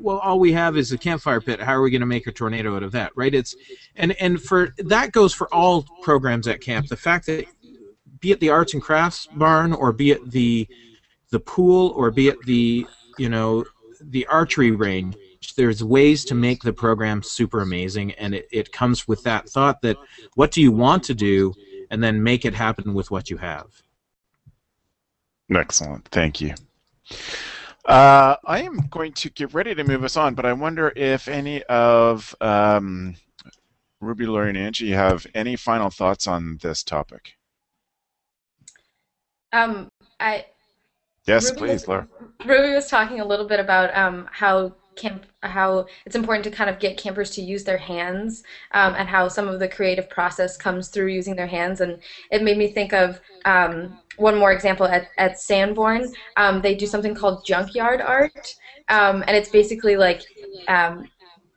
[0.00, 1.60] well, all we have is a campfire pit.
[1.60, 3.34] How are we going to make a tornado out of that, right?
[3.34, 3.54] It's
[3.96, 6.88] and and for that goes for all programs at camp.
[6.88, 7.46] The fact that
[8.20, 10.68] be it the arts and crafts barn or be it the
[11.30, 12.86] the pool or be it the
[13.18, 13.64] you know
[14.00, 15.16] the archery range
[15.56, 19.80] there's ways to make the program super amazing and it, it comes with that thought
[19.82, 19.96] that
[20.34, 21.52] what do you want to do
[21.90, 23.82] and then make it happen with what you have
[25.54, 26.54] excellent thank you
[27.84, 31.28] uh, I am going to get ready to move us on, but I wonder if
[31.28, 33.16] any of um,
[34.00, 37.34] Ruby, Lori, and Angie have any final thoughts on this topic.
[39.52, 40.46] Um, I.
[41.26, 42.08] Yes, Ruby please, was, Laura.
[42.44, 46.68] Ruby was talking a little bit about um, how camp how it's important to kind
[46.68, 50.56] of get campers to use their hands um, and how some of the creative process
[50.56, 52.00] comes through using their hands and
[52.30, 56.12] it made me think of um, one more example at, at Sanborn.
[56.36, 58.54] Um, they do something called junkyard art.
[58.88, 60.22] Um, and it's basically like
[60.68, 61.08] um,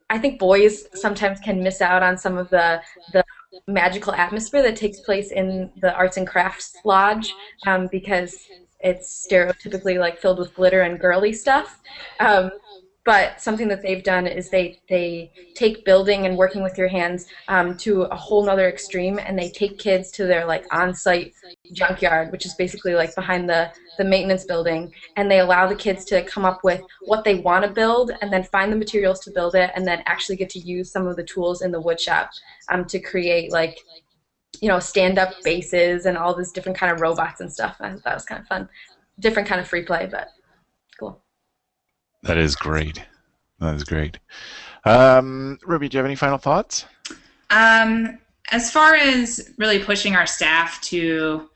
[0.09, 2.81] I think boys sometimes can miss out on some of the
[3.11, 3.23] the
[3.67, 7.33] magical atmosphere that takes place in the arts and crafts lodge
[7.67, 8.47] um, because
[8.79, 11.79] it's stereotypically like filled with glitter and girly stuff.
[12.19, 12.51] Um,
[13.05, 17.27] but something that they've done is they they take building and working with your hands
[17.47, 21.33] um, to a whole nother extreme and they take kids to their like on-site
[21.73, 26.05] junkyard which is basically like behind the the maintenance building and they allow the kids
[26.05, 29.31] to come up with what they want to build and then find the materials to
[29.31, 31.99] build it and then actually get to use some of the tools in the wood
[31.99, 32.31] shop
[32.69, 33.79] um, to create like
[34.61, 37.77] you know stand-up bases and all these different kind of robots and stuff.
[37.77, 38.69] Thought that was kind of fun.
[39.19, 40.29] Different kind of free play but
[42.23, 43.03] that is great.
[43.59, 44.19] That is great.
[44.85, 46.85] Um, Ruby, do you have any final thoughts?
[47.49, 48.19] Um,
[48.51, 51.49] as far as really pushing our staff to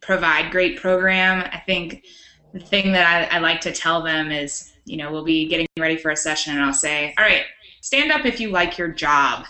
[0.00, 2.04] provide great program, I think
[2.52, 5.66] the thing that I, I like to tell them is, you know, we'll be getting
[5.78, 7.44] ready for a session and I'll say, all right,
[7.80, 9.46] stand up if you like your job.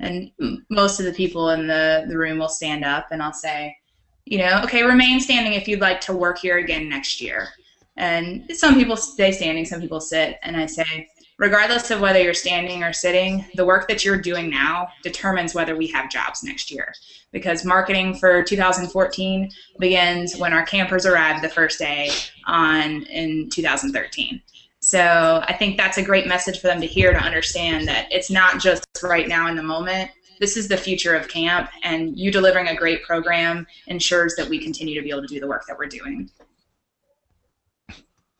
[0.00, 0.30] And
[0.70, 3.76] most of the people in the, the room will stand up and I'll say,
[4.24, 7.48] you know, okay, remain standing if you'd like to work here again next year.
[7.96, 10.38] And some people stay standing, some people sit.
[10.42, 14.50] And I say, regardless of whether you're standing or sitting, the work that you're doing
[14.50, 16.94] now determines whether we have jobs next year.
[17.32, 22.10] Because marketing for 2014 begins when our campers arrive the first day
[22.46, 24.40] on in 2013.
[24.80, 28.30] So I think that's a great message for them to hear to understand that it's
[28.30, 30.10] not just right now in the moment.
[30.38, 34.58] This is the future of camp, and you delivering a great program ensures that we
[34.58, 36.30] continue to be able to do the work that we're doing.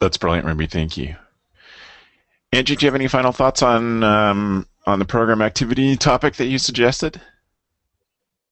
[0.01, 0.67] That's brilliant, Ruby.
[0.67, 1.17] Thank you.
[2.53, 6.47] Angie, do you have any final thoughts on um, on the program activity topic that
[6.47, 7.21] you suggested?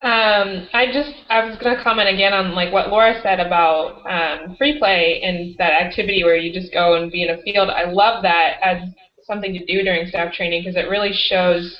[0.02, 4.04] Um, I just I was going to comment again on like what Laura said about
[4.04, 7.70] um, free play and that activity where you just go and be in a field.
[7.70, 8.88] I love that as
[9.26, 11.78] something to do during staff training because it really shows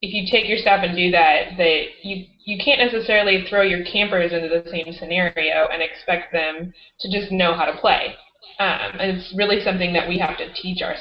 [0.00, 3.84] if you take your staff and do that that you you can't necessarily throw your
[3.84, 8.14] campers into the same scenario and expect them to just know how to play.
[8.58, 10.94] Um, and it's really something that we have to teach our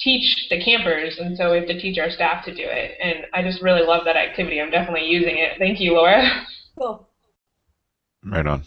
[0.00, 2.98] teach the campers, and so we have to teach our staff to do it.
[3.02, 4.60] And I just really love that activity.
[4.60, 5.52] I'm definitely using it.
[5.58, 6.22] Thank you, Laura.
[6.78, 7.06] Cool.
[8.24, 8.62] Right on.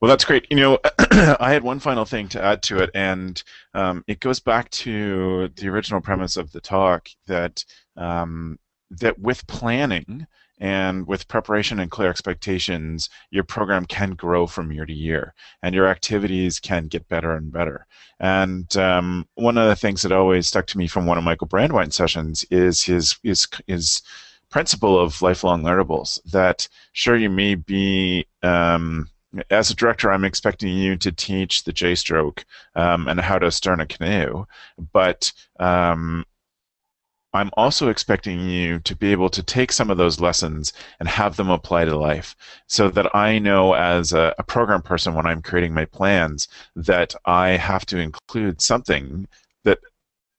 [0.00, 0.46] Well, that's great.
[0.48, 0.78] You know,
[1.10, 3.42] I had one final thing to add to it, and
[3.74, 7.64] um, it goes back to the original premise of the talk that
[7.96, 8.60] um,
[8.90, 10.28] that with planning
[10.60, 15.74] and with preparation and clear expectations, your program can grow from year to year, and
[15.74, 17.86] your activities can get better and better.
[18.20, 21.46] And um, one of the things that always stuck to me from one of Michael
[21.46, 24.02] Brandwein's sessions is his his his
[24.50, 26.20] principle of lifelong learnables.
[26.30, 29.08] That sure you may be um,
[29.50, 32.44] as a director, I'm expecting you to teach the J-stroke
[32.74, 34.46] um, and how to stern a canoe,
[34.92, 36.24] but um,
[37.38, 41.36] I'm also expecting you to be able to take some of those lessons and have
[41.36, 42.34] them apply to life
[42.66, 47.14] so that I know as a, a, program person when I'm creating my plans that
[47.26, 49.28] I have to include something
[49.62, 49.78] that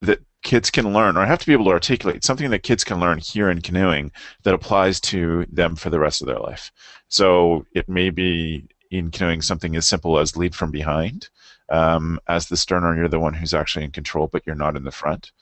[0.02, 2.84] that kids can learn or I have to be able to articulate something that kids
[2.84, 6.70] can learn here in canoeing that applies to them for the rest of their life.
[7.08, 11.30] So it may be in canoeing something as simple as lead from behind.
[11.70, 14.84] Um, as the sterner, you're the one who's actually in control, but you're not in
[14.84, 15.32] the front.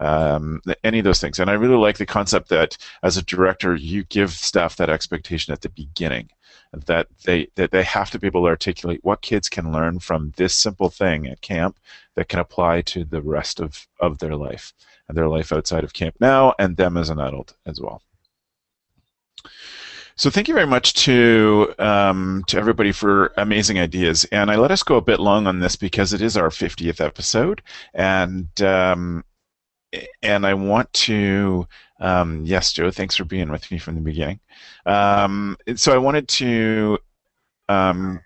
[0.00, 1.40] Um, any of those things.
[1.40, 5.52] And I really like the concept that as a director, you give staff that expectation
[5.52, 6.30] at the beginning
[6.86, 10.32] that they that they have to be able to articulate what kids can learn from
[10.36, 11.78] this simple thing at camp
[12.14, 14.72] that can apply to the rest of, of their life
[15.08, 18.02] and their life outside of camp now and them as an adult as well.
[20.16, 24.24] So thank you very much to um, to everybody for amazing ideas.
[24.26, 27.00] And I let us go a bit long on this because it is our 50th
[27.00, 27.62] episode,
[27.94, 29.24] and um,
[30.22, 31.66] and I want to
[32.00, 34.40] um, yes, Joe, thanks for being with me from the beginning.
[34.86, 36.98] Um, so I wanted to
[37.68, 38.20] um,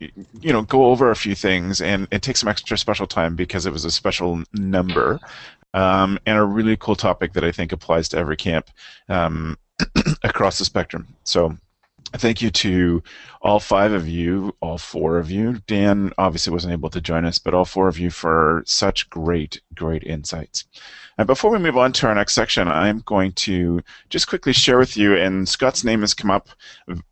[0.00, 3.66] you know go over a few things and, and take some extra special time because
[3.66, 5.20] it was a special number
[5.74, 8.70] um, and a really cool topic that I think applies to every camp
[9.08, 9.58] um,
[10.22, 11.06] across the spectrum.
[11.24, 11.56] So
[12.14, 13.02] thank you to
[13.42, 15.60] all five of you, all four of you.
[15.66, 19.60] Dan obviously wasn't able to join us, but all four of you for such great,
[19.74, 20.64] great insights.
[21.18, 24.78] And before we move on to our next section, I'm going to just quickly share
[24.78, 26.48] with you, and Scott's name has come up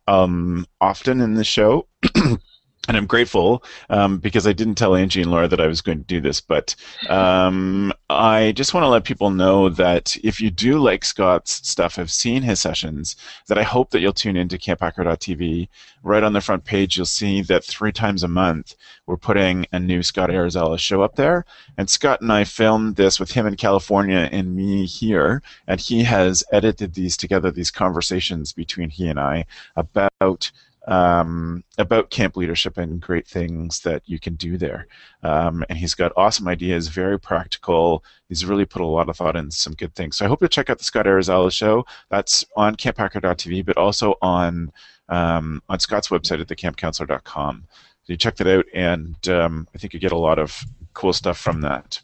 [0.07, 1.87] um, often in the show.
[2.87, 5.99] and I'm grateful um, because I didn't tell Angie and Laura that I was going
[5.99, 6.75] to do this, but
[7.09, 11.95] um, I just want to let people know that if you do like Scott's stuff,
[11.95, 13.15] have seen his sessions,
[13.47, 15.67] that I hope that you'll tune into camphacker.tv.
[16.03, 18.75] Right on the front page, you'll see that three times a month
[19.05, 21.45] we're putting a new Scott Arizala show up there,
[21.77, 26.03] and Scott and I filmed this with him in California and me here, and he
[26.03, 30.51] has edited these together, these conversations between he and I about
[30.87, 34.87] um, about camp leadership and great things that you can do there.
[35.21, 38.03] Um, and he's got awesome ideas, very practical.
[38.29, 40.17] He's really put a lot of thought into some good things.
[40.17, 41.85] So I hope you check out the Scott Arizala show.
[42.09, 44.71] That's on camphacker.tv, but also on
[45.09, 47.63] um, on Scott's website at thecampcounselor.com.
[47.69, 50.63] So you check that out, and um, I think you get a lot of
[50.93, 52.01] cool stuff from that.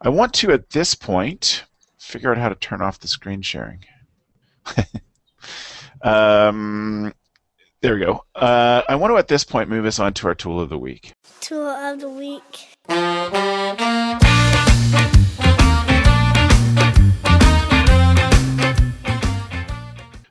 [0.00, 1.64] I want to, at this point,
[1.98, 3.84] figure out how to turn off the screen sharing.
[6.02, 7.12] um,
[7.84, 8.24] there we go.
[8.34, 10.78] Uh, I want to, at this point, move us on to our tool of the
[10.78, 11.12] week.
[11.40, 12.68] Tool of the week.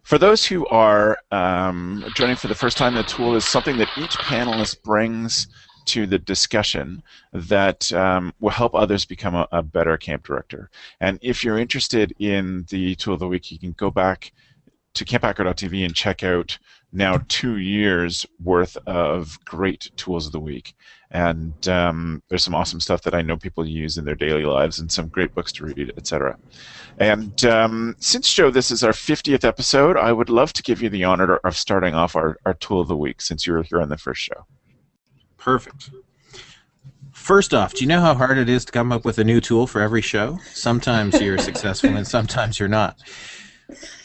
[0.02, 3.90] For those who are um, joining for the first time, the tool is something that
[3.98, 5.48] each panelist brings
[5.86, 10.72] to the discussion that um, will help others become a, a, better camp director.
[11.02, 14.32] And if you're interested in the tool of the week, you can go back
[14.94, 16.58] to camphacker.tv and check out
[16.94, 20.76] now two years worth of great tools of the week.
[21.10, 24.80] And um, there's some awesome stuff that I know people use in their daily lives
[24.80, 26.38] and some great books to read, etc.
[27.00, 30.90] And um, since, Joe, this is our 50th episode, I would love to give you
[30.90, 33.82] the honor of starting off our, our tool of the week since you were here
[33.82, 34.46] on the first show.
[35.38, 35.90] Perfect.
[37.12, 39.40] First off, do you know how hard it is to come up with a new
[39.40, 40.40] tool for every show?
[40.52, 42.98] Sometimes you're successful and sometimes you're not.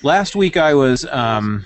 [0.02, 1.64] Last week I was um,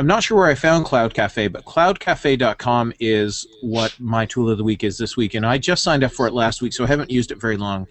[0.00, 4.56] I'm not sure where I found Cloud Cafe, but cloudcafe.com is what my tool of
[4.56, 6.84] the week is this week, and I just signed up for it last week, so
[6.84, 7.88] I haven't used it very long.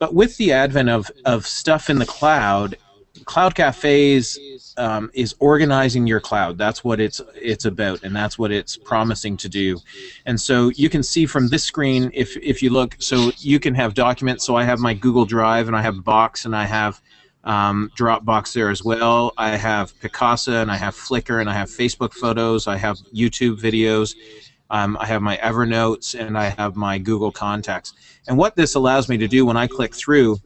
[0.00, 2.76] But with the advent of, of stuff in the cloud,
[3.24, 6.58] Cloud Cafes um, is organizing your cloud.
[6.58, 9.78] That's what it's it's about, and that's what it's promising to do.
[10.26, 13.74] And so you can see from this screen, if if you look, so you can
[13.74, 14.44] have documents.
[14.44, 17.00] So I have my Google Drive, and I have Box, and I have
[17.48, 19.32] um, Dropbox there as well.
[19.38, 22.66] I have Picasa and I have Flickr and I have Facebook photos.
[22.66, 24.14] I have YouTube videos.
[24.70, 27.94] Um, I have my Evernotes and I have my Google Contacts.
[28.28, 30.38] And what this allows me to do when I click through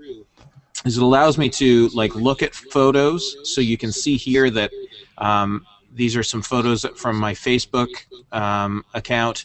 [0.84, 3.36] is it allows me to like look at photos.
[3.52, 4.70] So you can see here that
[5.18, 7.88] um, these are some photos from my Facebook
[8.30, 9.44] um, account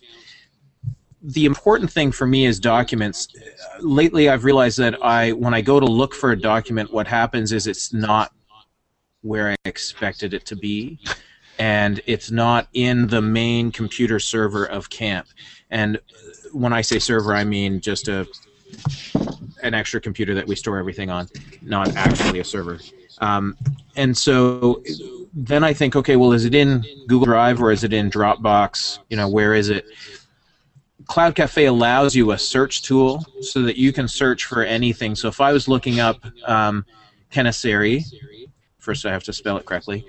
[1.27, 3.27] the important thing for me is documents.
[3.81, 7.51] Lately, I've realized that I, when I go to look for a document, what happens
[7.51, 8.31] is it's not
[9.23, 10.99] where I expected it to be,
[11.59, 15.27] and it's not in the main computer server of camp.
[15.69, 15.99] And
[16.53, 18.25] when I say server, I mean just a
[19.63, 21.27] an extra computer that we store everything on,
[21.61, 22.79] not actually a server.
[23.19, 23.57] Um,
[23.97, 24.81] and so
[25.33, 28.99] then I think, okay, well, is it in Google Drive or is it in Dropbox?
[29.09, 29.85] You know, where is it?
[31.07, 35.15] Cloud Cafe allows you a search tool so that you can search for anything.
[35.15, 36.85] So if I was looking up um,
[37.31, 38.03] Kenesseri,
[38.77, 40.05] first I have to spell it correctly,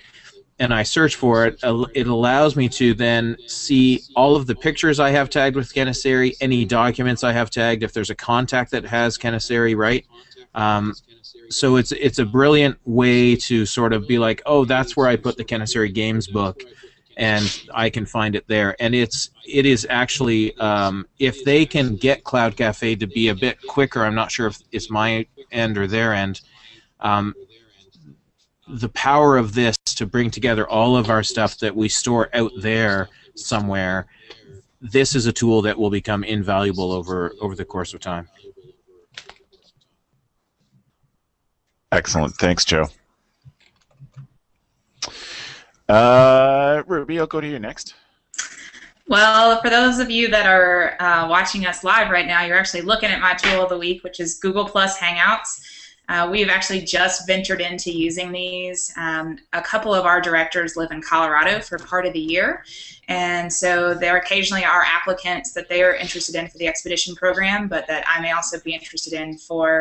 [0.58, 1.60] and I search for it,
[1.94, 6.34] it allows me to then see all of the pictures I have tagged with Kenesseri,
[6.40, 10.04] any documents I have tagged, if there's a contact that has Kenesseri, right?
[10.54, 10.94] Um,
[11.48, 15.16] so it's it's a brilliant way to sort of be like, oh, that's where I
[15.16, 16.62] put the Kenesseri Games book
[17.18, 18.76] and I can find it there.
[18.80, 23.34] And it's it is actually um, if they can get Cloud Cafe to be a
[23.34, 24.04] bit quicker.
[24.04, 26.40] I'm not sure if it's my end or their end.
[27.00, 27.34] Um,
[28.68, 32.52] the power of this to bring together all of our stuff that we store out
[32.60, 34.06] there somewhere.
[34.80, 38.28] This is a tool that will become invaluable over over the course of time.
[41.90, 42.34] Excellent.
[42.36, 42.88] Thanks, Joe.
[45.88, 47.94] Uh, Ruby, I'll go to you next.
[49.08, 52.82] Well, for those of you that are uh, watching us live right now, you're actually
[52.82, 55.60] looking at my tool of the week, which is Google Plus Hangouts.
[56.08, 58.92] Uh, we've actually just ventured into using these.
[58.96, 62.64] Um, a couple of our directors live in Colorado for part of the year,
[63.08, 67.68] and so there occasionally are applicants that they are interested in for the expedition program,
[67.68, 69.80] but that I may also be interested in for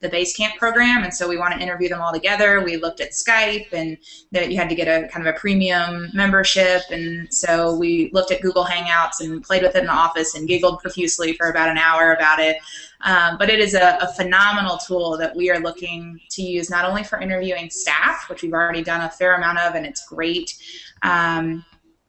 [0.00, 1.02] the base camp program.
[1.04, 2.62] And so we want to interview them all together.
[2.62, 3.98] We looked at Skype, and
[4.32, 8.30] that you had to get a kind of a premium membership, and so we looked
[8.30, 11.68] at Google Hangouts and played with it in the office and giggled profusely for about
[11.68, 12.56] an hour about it.
[13.02, 16.84] Um, but it is a, a, phenomenal tool that we are looking to use not
[16.84, 20.56] only for interviewing staff, which we've already done a fair amount of, and it's great.
[21.02, 21.64] Um,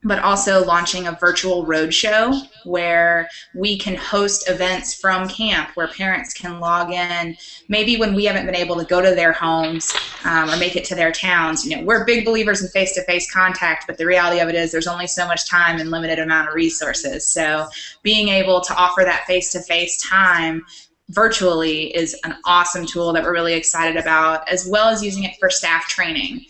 [0.07, 6.33] but also launching a virtual roadshow where we can host events from camp where parents
[6.33, 7.37] can log in.
[7.67, 9.93] Maybe when we haven't been able to go to their homes
[10.23, 13.85] um, or make it to their towns you know we're big believers in face-to-face contact
[13.87, 16.55] but the reality of it is there's only so much time and limited amount of
[16.55, 17.25] resources.
[17.25, 17.67] So
[18.03, 20.65] being able to offer that face-to-face time
[21.09, 25.35] virtually is an awesome tool that we're really excited about as well as using it
[25.39, 26.45] for staff training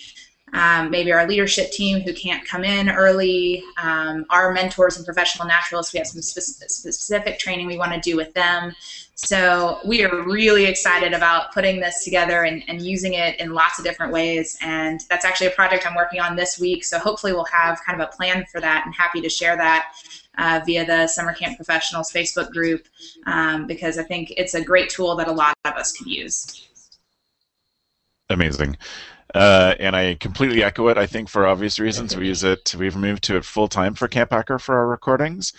[0.53, 5.47] um, maybe our leadership team who can't come in early, um, our mentors and professional
[5.47, 8.73] naturalists, we have some spe- specific training we want to do with them.
[9.15, 13.79] So we are really excited about putting this together and, and using it in lots
[13.79, 14.57] of different ways.
[14.61, 16.85] And that's actually a project I'm working on this week.
[16.85, 19.91] So hopefully we'll have kind of a plan for that and happy to share that
[20.37, 22.87] uh, via the Summer Camp Professionals Facebook group
[23.25, 26.67] um, because I think it's a great tool that a lot of us could use.
[28.29, 28.77] Amazing.
[29.33, 30.97] Uh, and I completely echo it.
[30.97, 32.73] I think for obvious reasons, we use it.
[32.77, 35.53] We've moved to it full time for Camp Hacker for our recordings.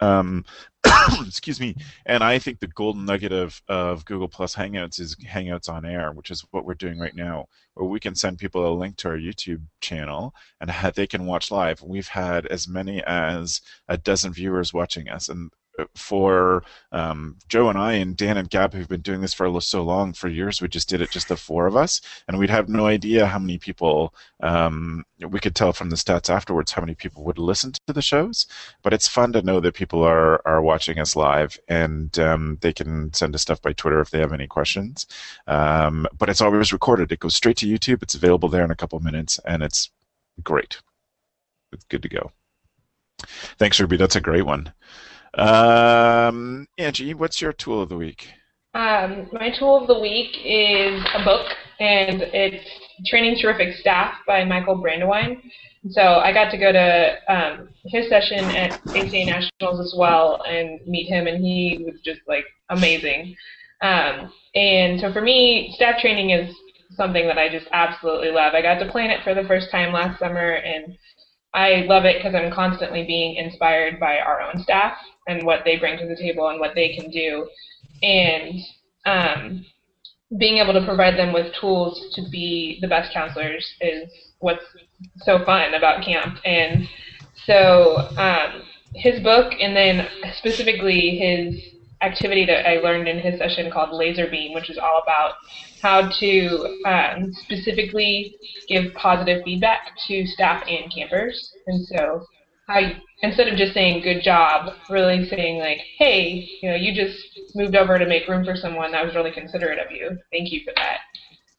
[0.00, 0.44] Um,
[1.26, 1.74] excuse me.
[2.04, 6.12] And I think the golden nugget of, of Google Plus Hangouts is Hangouts on Air,
[6.12, 9.08] which is what we're doing right now, where we can send people a link to
[9.08, 11.82] our YouTube channel and they can watch live.
[11.82, 15.50] We've had as many as a dozen viewers watching us, and
[15.94, 16.62] for
[16.92, 20.12] um, Joe and I and Dan and Gab who've been doing this for so long,
[20.12, 22.86] for years, we just did it just the four of us, and we'd have no
[22.86, 24.14] idea how many people.
[24.42, 28.02] Um, we could tell from the stats afterwards how many people would listen to the
[28.02, 28.46] shows,
[28.82, 32.72] but it's fun to know that people are are watching us live, and um, they
[32.72, 35.06] can send us stuff by Twitter if they have any questions.
[35.46, 38.02] Um, but it's always recorded; it goes straight to YouTube.
[38.02, 39.90] It's available there in a couple minutes, and it's
[40.42, 40.80] great.
[41.72, 42.32] It's good to go.
[43.58, 43.96] Thanks, Ruby.
[43.96, 44.72] That's a great one.
[45.36, 48.28] Um, Angie, what's your tool of the week?
[48.74, 51.46] Um, my tool of the week is a book,
[51.78, 52.68] and it's
[53.06, 55.40] Training Terrific Staff by Michael Brandwein.
[55.90, 60.80] So I got to go to um, his session at ACA Nationals as well and
[60.86, 63.36] meet him, and he was just like amazing.
[63.82, 66.54] Um, and so for me, staff training is
[66.92, 68.54] something that I just absolutely love.
[68.54, 70.96] I got to plan it for the first time last summer, and
[71.52, 74.96] I love it because I'm constantly being inspired by our own staff
[75.26, 77.48] and what they bring to the table and what they can do,
[78.02, 78.60] and
[79.06, 79.64] um,
[80.38, 84.10] being able to provide them with tools to be the best counselors is
[84.40, 84.64] what's
[85.18, 86.38] so fun about camp.
[86.44, 86.88] And
[87.44, 88.62] so um,
[88.94, 90.08] his book, and then
[90.38, 95.02] specifically his activity that I learned in his session called Laser Beam, which is all
[95.02, 95.34] about
[95.80, 98.36] how to um, specifically
[98.68, 101.52] give positive feedback to staff and campers.
[101.66, 102.26] And so,
[102.66, 102.80] how
[103.22, 107.18] instead of just saying "good job," really saying like, "Hey, you know, you just
[107.54, 108.92] moved over to make room for someone.
[108.92, 110.18] That was really considerate of you.
[110.32, 110.98] Thank you for that."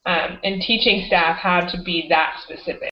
[0.05, 2.91] Um, and teaching staff how to be that specific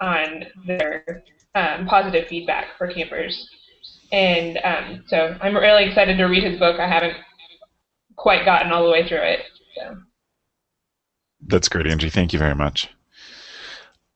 [0.00, 1.22] on their
[1.54, 3.48] um, positive feedback for campers.
[4.12, 6.78] And um, so I'm really excited to read his book.
[6.78, 7.16] I haven't
[8.16, 9.40] quite gotten all the way through it.
[9.76, 9.96] So.
[11.46, 12.10] That's great, Angie.
[12.10, 12.88] Thank you very much.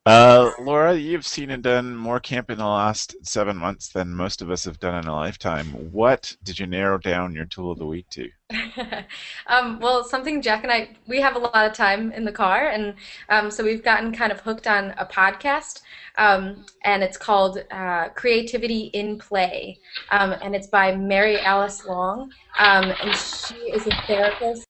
[0.08, 4.40] Uh, Laura, you've seen and done more camp in the last seven months than most
[4.40, 5.66] of us have done in a lifetime.
[5.92, 8.30] What did you narrow down your tool of the week to?
[9.48, 12.68] um, well, something Jack and I we have a lot of time in the car,
[12.68, 12.94] and
[13.28, 15.82] um, so we've gotten kind of hooked on a podcast,
[16.16, 19.78] um, and it's called uh, Creativity in Play,
[20.10, 24.68] um, and it's by Mary Alice Long, um, and she is a therapist.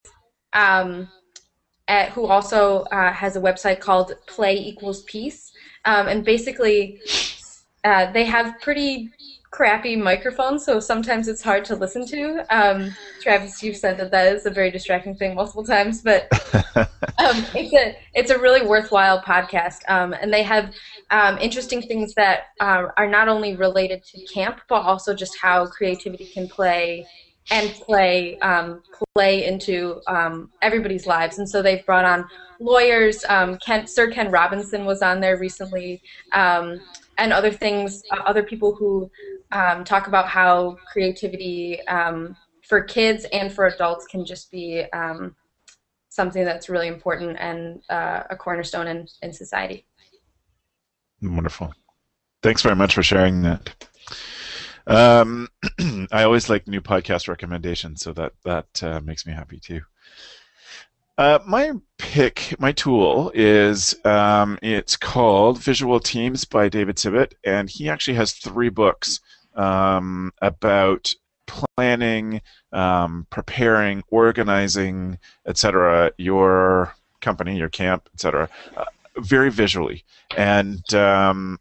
[0.52, 1.08] Um,
[1.88, 5.52] at, who also uh, has a website called Play Equals Peace.
[5.84, 7.00] Um, and basically,
[7.84, 9.10] uh, they have pretty
[9.50, 12.44] crappy microphones, so sometimes it's hard to listen to.
[12.54, 16.28] Um, Travis, you've said that that is a very distracting thing multiple times, but
[16.76, 20.74] um, it's a it's a really worthwhile podcast, um, and they have
[21.10, 25.66] um, interesting things that uh, are not only related to camp, but also just how
[25.66, 27.06] creativity can play
[27.50, 28.82] and play um,
[29.14, 31.38] play into um, everybody's lives.
[31.38, 32.28] And so they've brought on
[32.60, 33.24] lawyers.
[33.28, 36.80] Um, Ken, Sir Ken Robinson was on there recently, um,
[37.16, 38.02] and other things.
[38.10, 39.10] Uh, other people who
[39.52, 42.36] um, talk about how creativity um,
[42.66, 44.84] for kids and for adults can just be
[46.18, 49.86] something that's really important and uh, a cornerstone in, in society.
[51.22, 51.72] Wonderful.
[52.42, 53.88] Thanks very much for sharing that.
[54.88, 55.48] Um,
[56.10, 59.82] I always like new podcast recommendations, so that that uh, makes me happy too.
[61.18, 67.68] Uh, my pick, my tool is um, it's called Visual Teams by David Sibbet, and
[67.68, 69.20] he actually has three books
[69.54, 71.14] um, about
[71.46, 72.40] planning,
[72.72, 76.12] um, preparing, organizing, etc.
[76.16, 78.48] Your company, your camp, etc.
[78.76, 78.84] Uh,
[79.18, 80.04] very visually,
[80.36, 81.58] and um,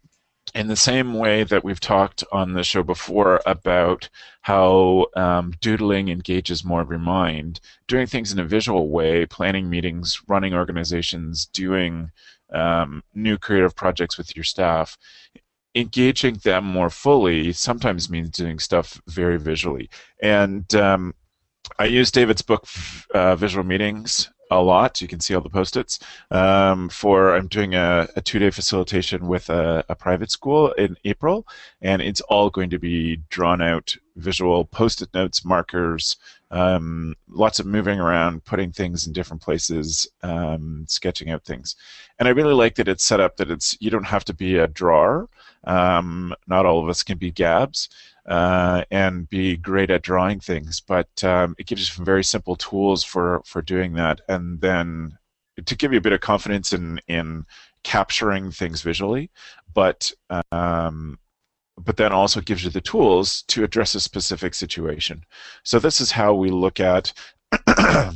[0.58, 4.08] in the same way that we've talked on the show before about
[4.40, 9.70] how um, doodling engages more of your mind, doing things in a visual way, planning
[9.70, 12.10] meetings, running organizations, doing
[12.52, 14.98] um, new creative projects with your staff,
[15.76, 19.88] engaging them more fully sometimes means doing stuff very visually.
[20.20, 21.14] And um,
[21.78, 22.66] I use David's book,
[23.14, 25.00] uh, Visual Meetings, a lot.
[25.00, 25.98] You can see all the post-its.
[26.30, 31.46] Um, for I'm doing a, a two-day facilitation with a, a, private school in April,
[31.82, 36.16] and it's all going to be drawn out visual post-it notes, markers,
[36.50, 41.76] um, lots of moving around, putting things in different places, um, sketching out things.
[42.18, 44.56] And I really like that it's set up that it's you don't have to be
[44.56, 45.28] a drawer.
[45.64, 47.88] Um, not all of us can be Gabs
[48.26, 50.80] uh, and be great at drawing things.
[50.80, 55.18] But um, it gives you some very simple tools for for doing that, and then
[55.64, 57.44] to give you a bit of confidence in in
[57.82, 59.30] capturing things visually,
[59.72, 60.12] but
[60.52, 61.18] um,
[61.84, 65.24] but then also gives you the tools to address a specific situation.
[65.64, 67.12] So this is how we look at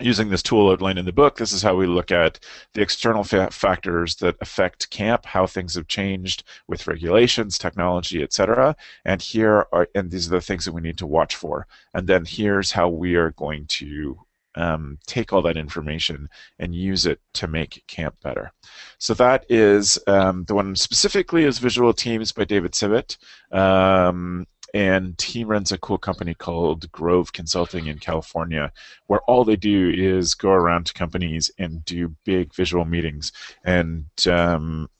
[0.00, 2.40] using this tool outlined in the book, this is how we look at
[2.72, 8.74] the external fa- factors that affect camp, how things have changed with regulations, technology, etc.
[9.04, 11.66] And here are, and these are the things that we need to watch for.
[11.94, 14.18] And then here's how we are going to
[14.54, 16.28] um, take all that information
[16.58, 18.52] and use it to make camp better.
[18.98, 23.16] So that is um, the one specifically is Visual Teams by David Sibbet.
[23.52, 28.72] Um, and he runs a cool company called Grove Consulting in California,
[29.06, 33.30] where all they do is go around to companies and do big visual meetings.
[33.64, 34.90] And um,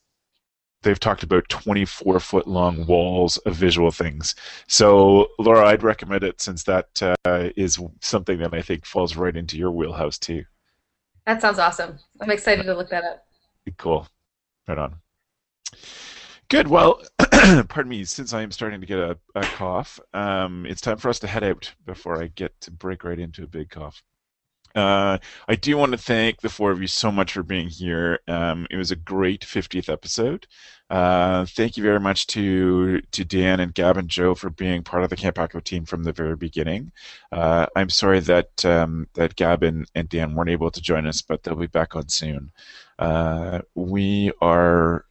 [0.85, 4.35] they've talked about 24 foot long walls of visual things.
[4.69, 9.37] So, Laura, I'd recommend it since that uh, is something that I think falls right
[9.37, 10.45] into your wheelhouse too.
[11.27, 11.99] That sounds awesome.
[12.21, 13.27] I'm excited to look that up.
[13.79, 14.07] Cool.
[14.69, 14.97] Right on.
[16.49, 16.69] Good.
[16.69, 17.01] Well,
[17.69, 18.05] pardon me.
[18.05, 21.27] Since I am starting to get a, a cough, um, it's time for us to
[21.27, 24.03] head out before I get to break right into a big cough.
[24.75, 28.19] Uh, I do want to thank the four of you so much for being here.
[28.27, 30.47] Um, it was a great 50th episode.
[30.91, 35.03] Uh, thank you very much to to Dan and Gab and Joe for being part
[35.03, 36.93] of the Camp Hacker team from the very beginning.
[37.33, 41.23] Uh, I'm sorry that um, that Gab and, and Dan weren't able to join us,
[41.23, 42.53] but they'll be back on soon.
[42.99, 45.07] Uh, we are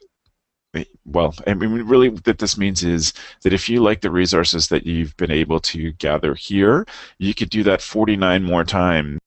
[1.05, 3.13] well, I mean, really, what this means is
[3.43, 6.87] that if you like the resources that you've been able to gather here,
[7.19, 9.19] you could do that 49 more times,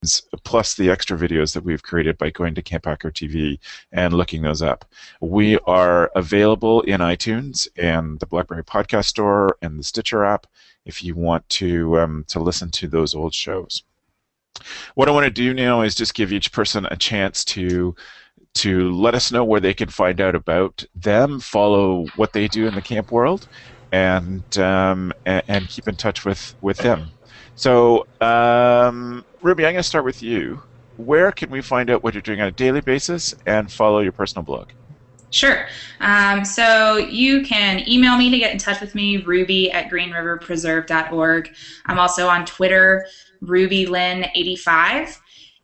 [0.44, 3.58] plus the extra videos that we've created by going to Camp Hacker TV
[3.92, 4.84] and looking those up.
[5.20, 10.46] We are available in iTunes and the BlackBerry Podcast Store and the Stitcher app
[10.84, 13.82] if you want to um, to listen to those old shows.
[14.94, 17.94] What I want to do now is just give each person a chance to
[18.56, 22.66] to let us know where they can find out about them, follow what they do
[22.66, 23.48] in the camp world,
[23.92, 27.08] and um, and, and, keep in touch with with them.
[27.54, 30.62] So, um, Ruby, I'm going to start with you.
[30.96, 34.12] Where can we find out what you're doing on a daily basis and follow your
[34.12, 34.68] personal blog?
[35.30, 35.66] Sure.
[36.00, 41.54] Um, so you can email me to get in touch with me, ruby at greenriverpreserve.org.
[41.86, 43.06] I'm also on Twitter,
[43.42, 45.18] rubylyn85.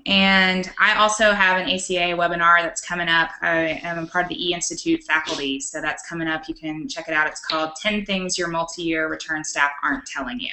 [0.07, 3.31] And I also have an ACA webinar that's coming up.
[3.41, 6.49] I am a part of the E Institute faculty, so that's coming up.
[6.49, 7.29] You can check it out.
[7.29, 10.51] It's called 10 Things Your Multi Year Return Staff Aren't Telling You.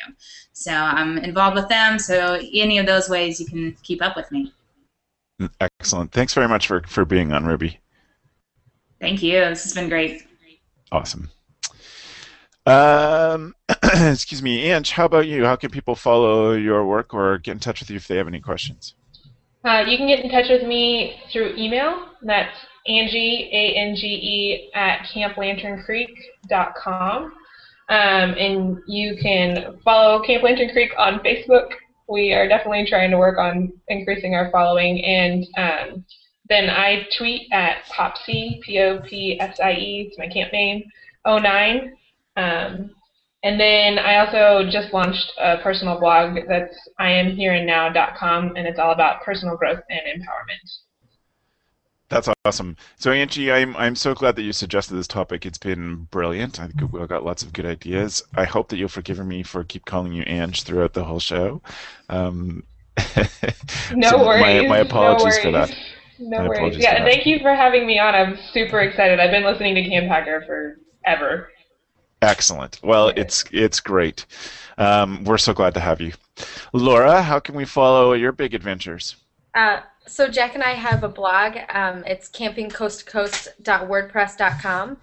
[0.53, 4.31] So I'm involved with them, so any of those ways you can keep up with
[4.31, 4.53] me.
[5.59, 6.11] Excellent.
[6.11, 7.79] Thanks very much for, for being on, Ruby.
[8.99, 9.39] Thank you.
[9.39, 10.23] This has been great.
[10.91, 11.29] Awesome.
[12.65, 15.45] Um, excuse me, Ange, how about you?
[15.45, 18.27] How can people follow your work or get in touch with you if they have
[18.27, 18.95] any questions?
[19.65, 22.05] Uh, you can get in touch with me through email.
[22.21, 22.55] That's
[22.87, 27.33] Angie, A-N-G-E, at camplanterncreek.com.
[27.89, 31.71] Um, and you can follow Camp Lantern Creek on Facebook.
[32.07, 35.03] We are definitely trying to work on increasing our following.
[35.03, 36.05] And um,
[36.47, 40.85] then I tweet at Popsie, P-O-P-S-I-E, it's my camp name,
[41.27, 41.97] 09.
[42.37, 42.91] Um,
[43.43, 49.21] and then I also just launched a personal blog that's iamhereandnow.com, and it's all about
[49.23, 50.79] personal growth and empowerment.
[52.09, 52.75] That's awesome.
[52.97, 55.45] So Angie, I'm I'm so glad that you suggested this topic.
[55.45, 56.59] It's been brilliant.
[56.59, 58.23] I think we've got lots of good ideas.
[58.35, 61.61] I hope that you'll forgive me for keep calling you Ange throughout the whole show.
[62.09, 62.63] Um,
[63.93, 64.41] no so worries.
[64.41, 65.75] My, my apologies no for that.
[66.19, 66.77] No My worries.
[66.77, 68.15] Yeah, thank you for having me on.
[68.15, 69.19] I'm super excited.
[69.19, 70.43] I've been listening to Camp Hacker
[71.05, 71.49] forever.
[72.21, 72.79] Excellent.
[72.83, 74.25] Well, it's it's great.
[74.77, 76.11] Um, we're so glad to have you,
[76.73, 77.21] Laura.
[77.21, 79.15] How can we follow your big adventures?
[79.55, 81.57] Uh, so Jack and I have a blog.
[81.69, 84.97] Um, it's campingcoasttocoast.wordpress.com,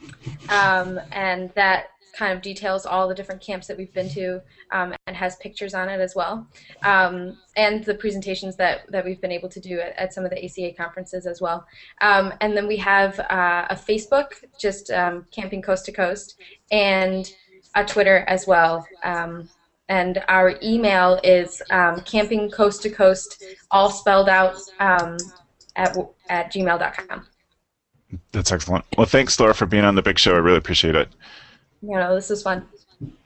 [0.49, 4.41] um, and that kind of details all the different camps that we've been to
[4.73, 6.47] um, and has pictures on it as well,
[6.83, 10.31] um, and the presentations that, that we've been able to do at, at some of
[10.31, 11.67] the ACA conferences as well.
[12.01, 16.41] Um, and then we have uh, a Facebook, just um, Camping Coast to Coast,
[16.71, 17.31] and
[17.75, 18.87] a Twitter as well.
[19.05, 19.49] Um,
[19.89, 25.97] and our email is um, camping coast to coast, all spelled out at,
[26.29, 27.27] at gmail.com.
[28.33, 28.85] That's excellent.
[28.97, 30.35] Well, thanks, Laura, for being on the big show.
[30.35, 31.09] I really appreciate it.
[31.83, 32.67] You know, this is fun.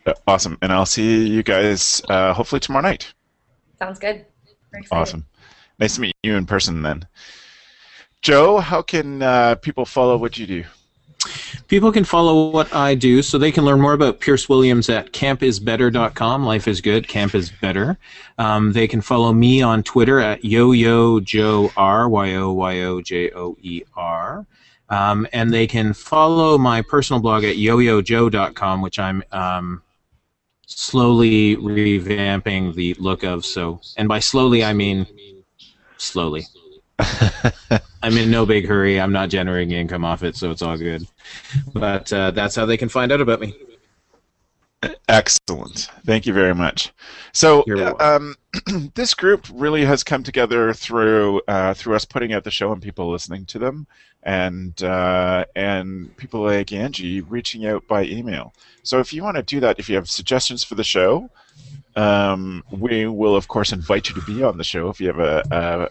[0.06, 0.58] Uh, Awesome.
[0.62, 3.12] And I'll see you guys uh, hopefully tomorrow night.
[3.78, 4.26] Sounds good.
[4.90, 5.26] Awesome.
[5.78, 7.06] Nice to meet you in person then.
[8.22, 10.64] Joe, how can uh, people follow what you do?
[11.68, 15.12] People can follow what I do, so they can learn more about Pierce Williams at
[15.12, 16.44] campisbetter.com.
[16.44, 17.98] Life is good, camp is better.
[18.38, 23.06] Um, they can follow me on Twitter at yo-yo-joe-r, Y-O-Y-O-J-O-E-R.
[24.90, 29.82] Um, and they can follow my personal blog at yoyojoe.com, which I'm um,
[30.66, 33.44] slowly revamping the look of.
[33.46, 35.06] So, and by slowly I mean
[35.96, 36.44] slowly.
[38.02, 39.00] I'm in no big hurry.
[39.00, 41.06] I'm not generating income off it, so it's all good.
[41.72, 43.54] But uh, that's how they can find out about me.
[45.08, 45.88] Excellent.
[46.06, 46.92] Thank you very much.
[47.32, 48.34] So, uh, um,
[48.94, 52.80] this group really has come together through uh, through us putting out the show and
[52.80, 53.86] people listening to them,
[54.22, 58.54] and uh, and people like Angie reaching out by email.
[58.82, 61.28] So, if you want to do that, if you have suggestions for the show,
[61.94, 65.20] um, we will of course invite you to be on the show if you have
[65.20, 65.42] a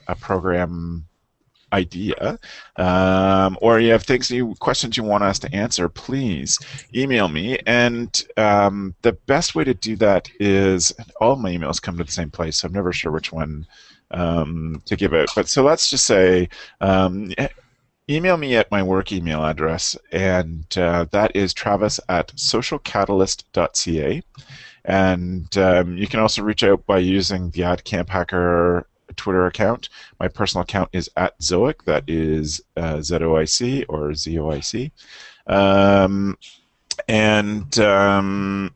[0.07, 1.05] a, a program
[1.73, 2.39] idea
[2.77, 6.57] um, or you have things you questions you want us to answer please
[6.95, 7.59] email me.
[7.65, 12.11] And um, the best way to do that is all my emails come to the
[12.11, 13.65] same place so i'm never sure which one
[14.11, 16.49] um, to give out but so let's just say
[16.81, 17.31] um,
[18.09, 24.23] email me at my work email address and uh, that is travis at socialcatalyst.ca
[24.85, 29.89] and um, you can also reach out by using the at camp hacker Twitter account.
[30.19, 31.83] My personal account is at Zoic.
[31.85, 34.91] That is uh, Z O I C or Z O I C.
[35.47, 36.37] Um,
[37.07, 38.73] and um,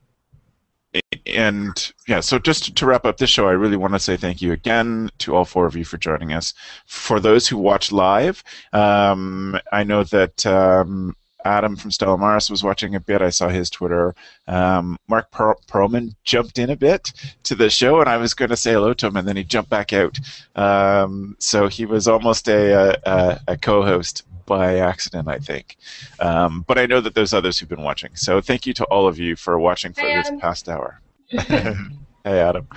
[1.25, 4.41] and yeah, so just to wrap up this show, I really want to say thank
[4.41, 6.53] you again to all four of you for joining us.
[6.85, 11.15] For those who watch live, um, I know that um,
[11.45, 13.21] Adam from Stella Maris was watching a bit.
[13.21, 14.15] I saw his Twitter.
[14.47, 17.11] Um, Mark per- Perlman jumped in a bit
[17.43, 19.43] to the show, and I was going to say hello to him, and then he
[19.43, 20.19] jumped back out.
[20.55, 25.77] Um, so he was almost a, a, a co-host by accident, I think.
[26.19, 28.15] Um, but I know that there's others who've been watching.
[28.15, 31.01] So thank you to all of you for watching for Hi, this past hour.
[31.29, 31.77] hey,
[32.25, 32.67] Adam.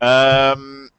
[0.00, 0.90] Um,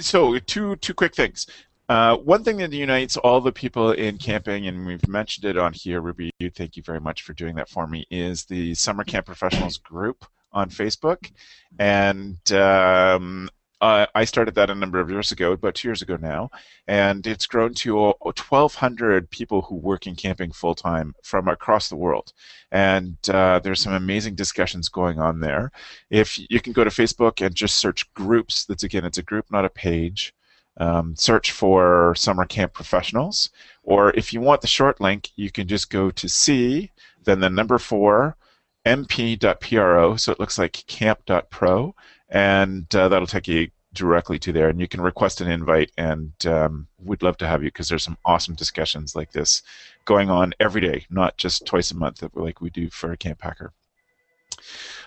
[0.00, 1.46] so two two quick things.
[1.88, 5.72] Uh, one thing that unites all the people in camping, and we've mentioned it on
[5.72, 9.26] here, Ruby, thank you very much for doing that for me, is the Summer Camp
[9.26, 11.30] Professionals group on Facebook.
[11.78, 13.50] And um,
[13.82, 16.48] I started that a number of years ago, about two years ago now,
[16.88, 21.90] and it's grown to uh, 1,200 people who work in camping full time from across
[21.90, 22.32] the world.
[22.72, 25.70] And uh, there's some amazing discussions going on there.
[26.08, 29.50] If you can go to Facebook and just search groups, that's again, it's a group,
[29.50, 30.32] not a page
[30.78, 33.50] um, search for summer camp professionals.
[33.82, 36.90] Or if you want the short link, you can just go to C,
[37.24, 38.36] then the number four,
[38.84, 41.94] mp.pro, so it looks like camp.pro,
[42.28, 44.68] and uh, that'll take you directly to there.
[44.68, 48.02] And you can request an invite, and um, we'd love to have you because there's
[48.02, 49.62] some awesome discussions like this
[50.04, 53.72] going on every day, not just twice a month like we do for Camp Hacker.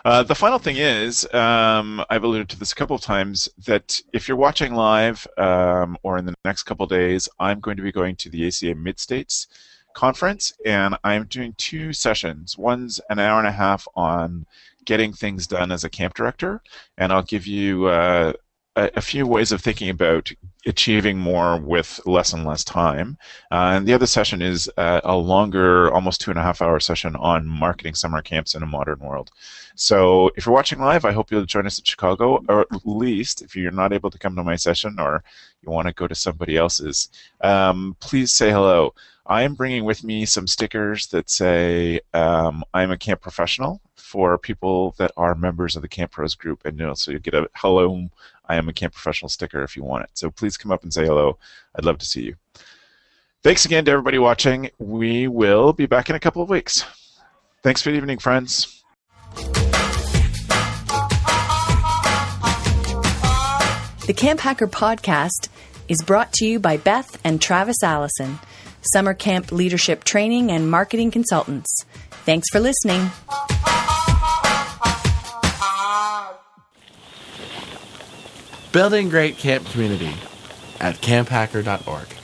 [0.06, 4.00] Uh, the final thing is, um, I've alluded to this a couple of times, that
[4.14, 7.84] if you're watching live um, or in the next couple of days, I'm going to
[7.84, 9.48] be going to the ACA Mid States
[9.94, 12.58] conference, and I'm doing two sessions.
[12.58, 14.46] One's an hour and a half on
[14.86, 16.62] getting things done as a camp director,
[16.98, 18.34] and I'll give you uh,
[18.78, 20.32] a, a, few ways of thinking about
[20.66, 23.18] achieving more with less and less time.
[23.52, 26.80] Uh, and the other session is uh, a longer, almost two and a half hour
[26.80, 29.32] session on marketing summer camps in a modern world.
[29.76, 33.42] So if you're watching live, I hope you'll join us at Chicago, or at least
[33.42, 35.24] if you're not able to come to my session or
[35.64, 37.10] you want to go to somebody else's,
[37.42, 38.94] um, please say hello.
[39.26, 44.38] I am bringing with me some stickers that say um, I'm a camp professional for
[44.38, 47.34] people that are members of the Camp Pros group, and you know, so you get
[47.34, 48.10] a hello,
[48.48, 50.12] I am a camp professional sticker if you want it.
[50.14, 51.38] So please come up and say hello.
[51.76, 52.36] I'd love to see you.
[53.44, 54.72] Thanks again to everybody watching.
[54.78, 56.86] We will be back in a couple of weeks.
[57.64, 58.84] Thanks for the evening, friends.
[64.06, 65.50] The Camp Hacker podcast
[65.88, 68.40] is brought to you by Beth and Travis Allison
[68.94, 71.84] summer camp leadership training and marketing consultants.
[72.26, 73.10] Thanks for listening.
[78.78, 80.14] Building great camp community
[80.80, 82.17] at camphacker.org.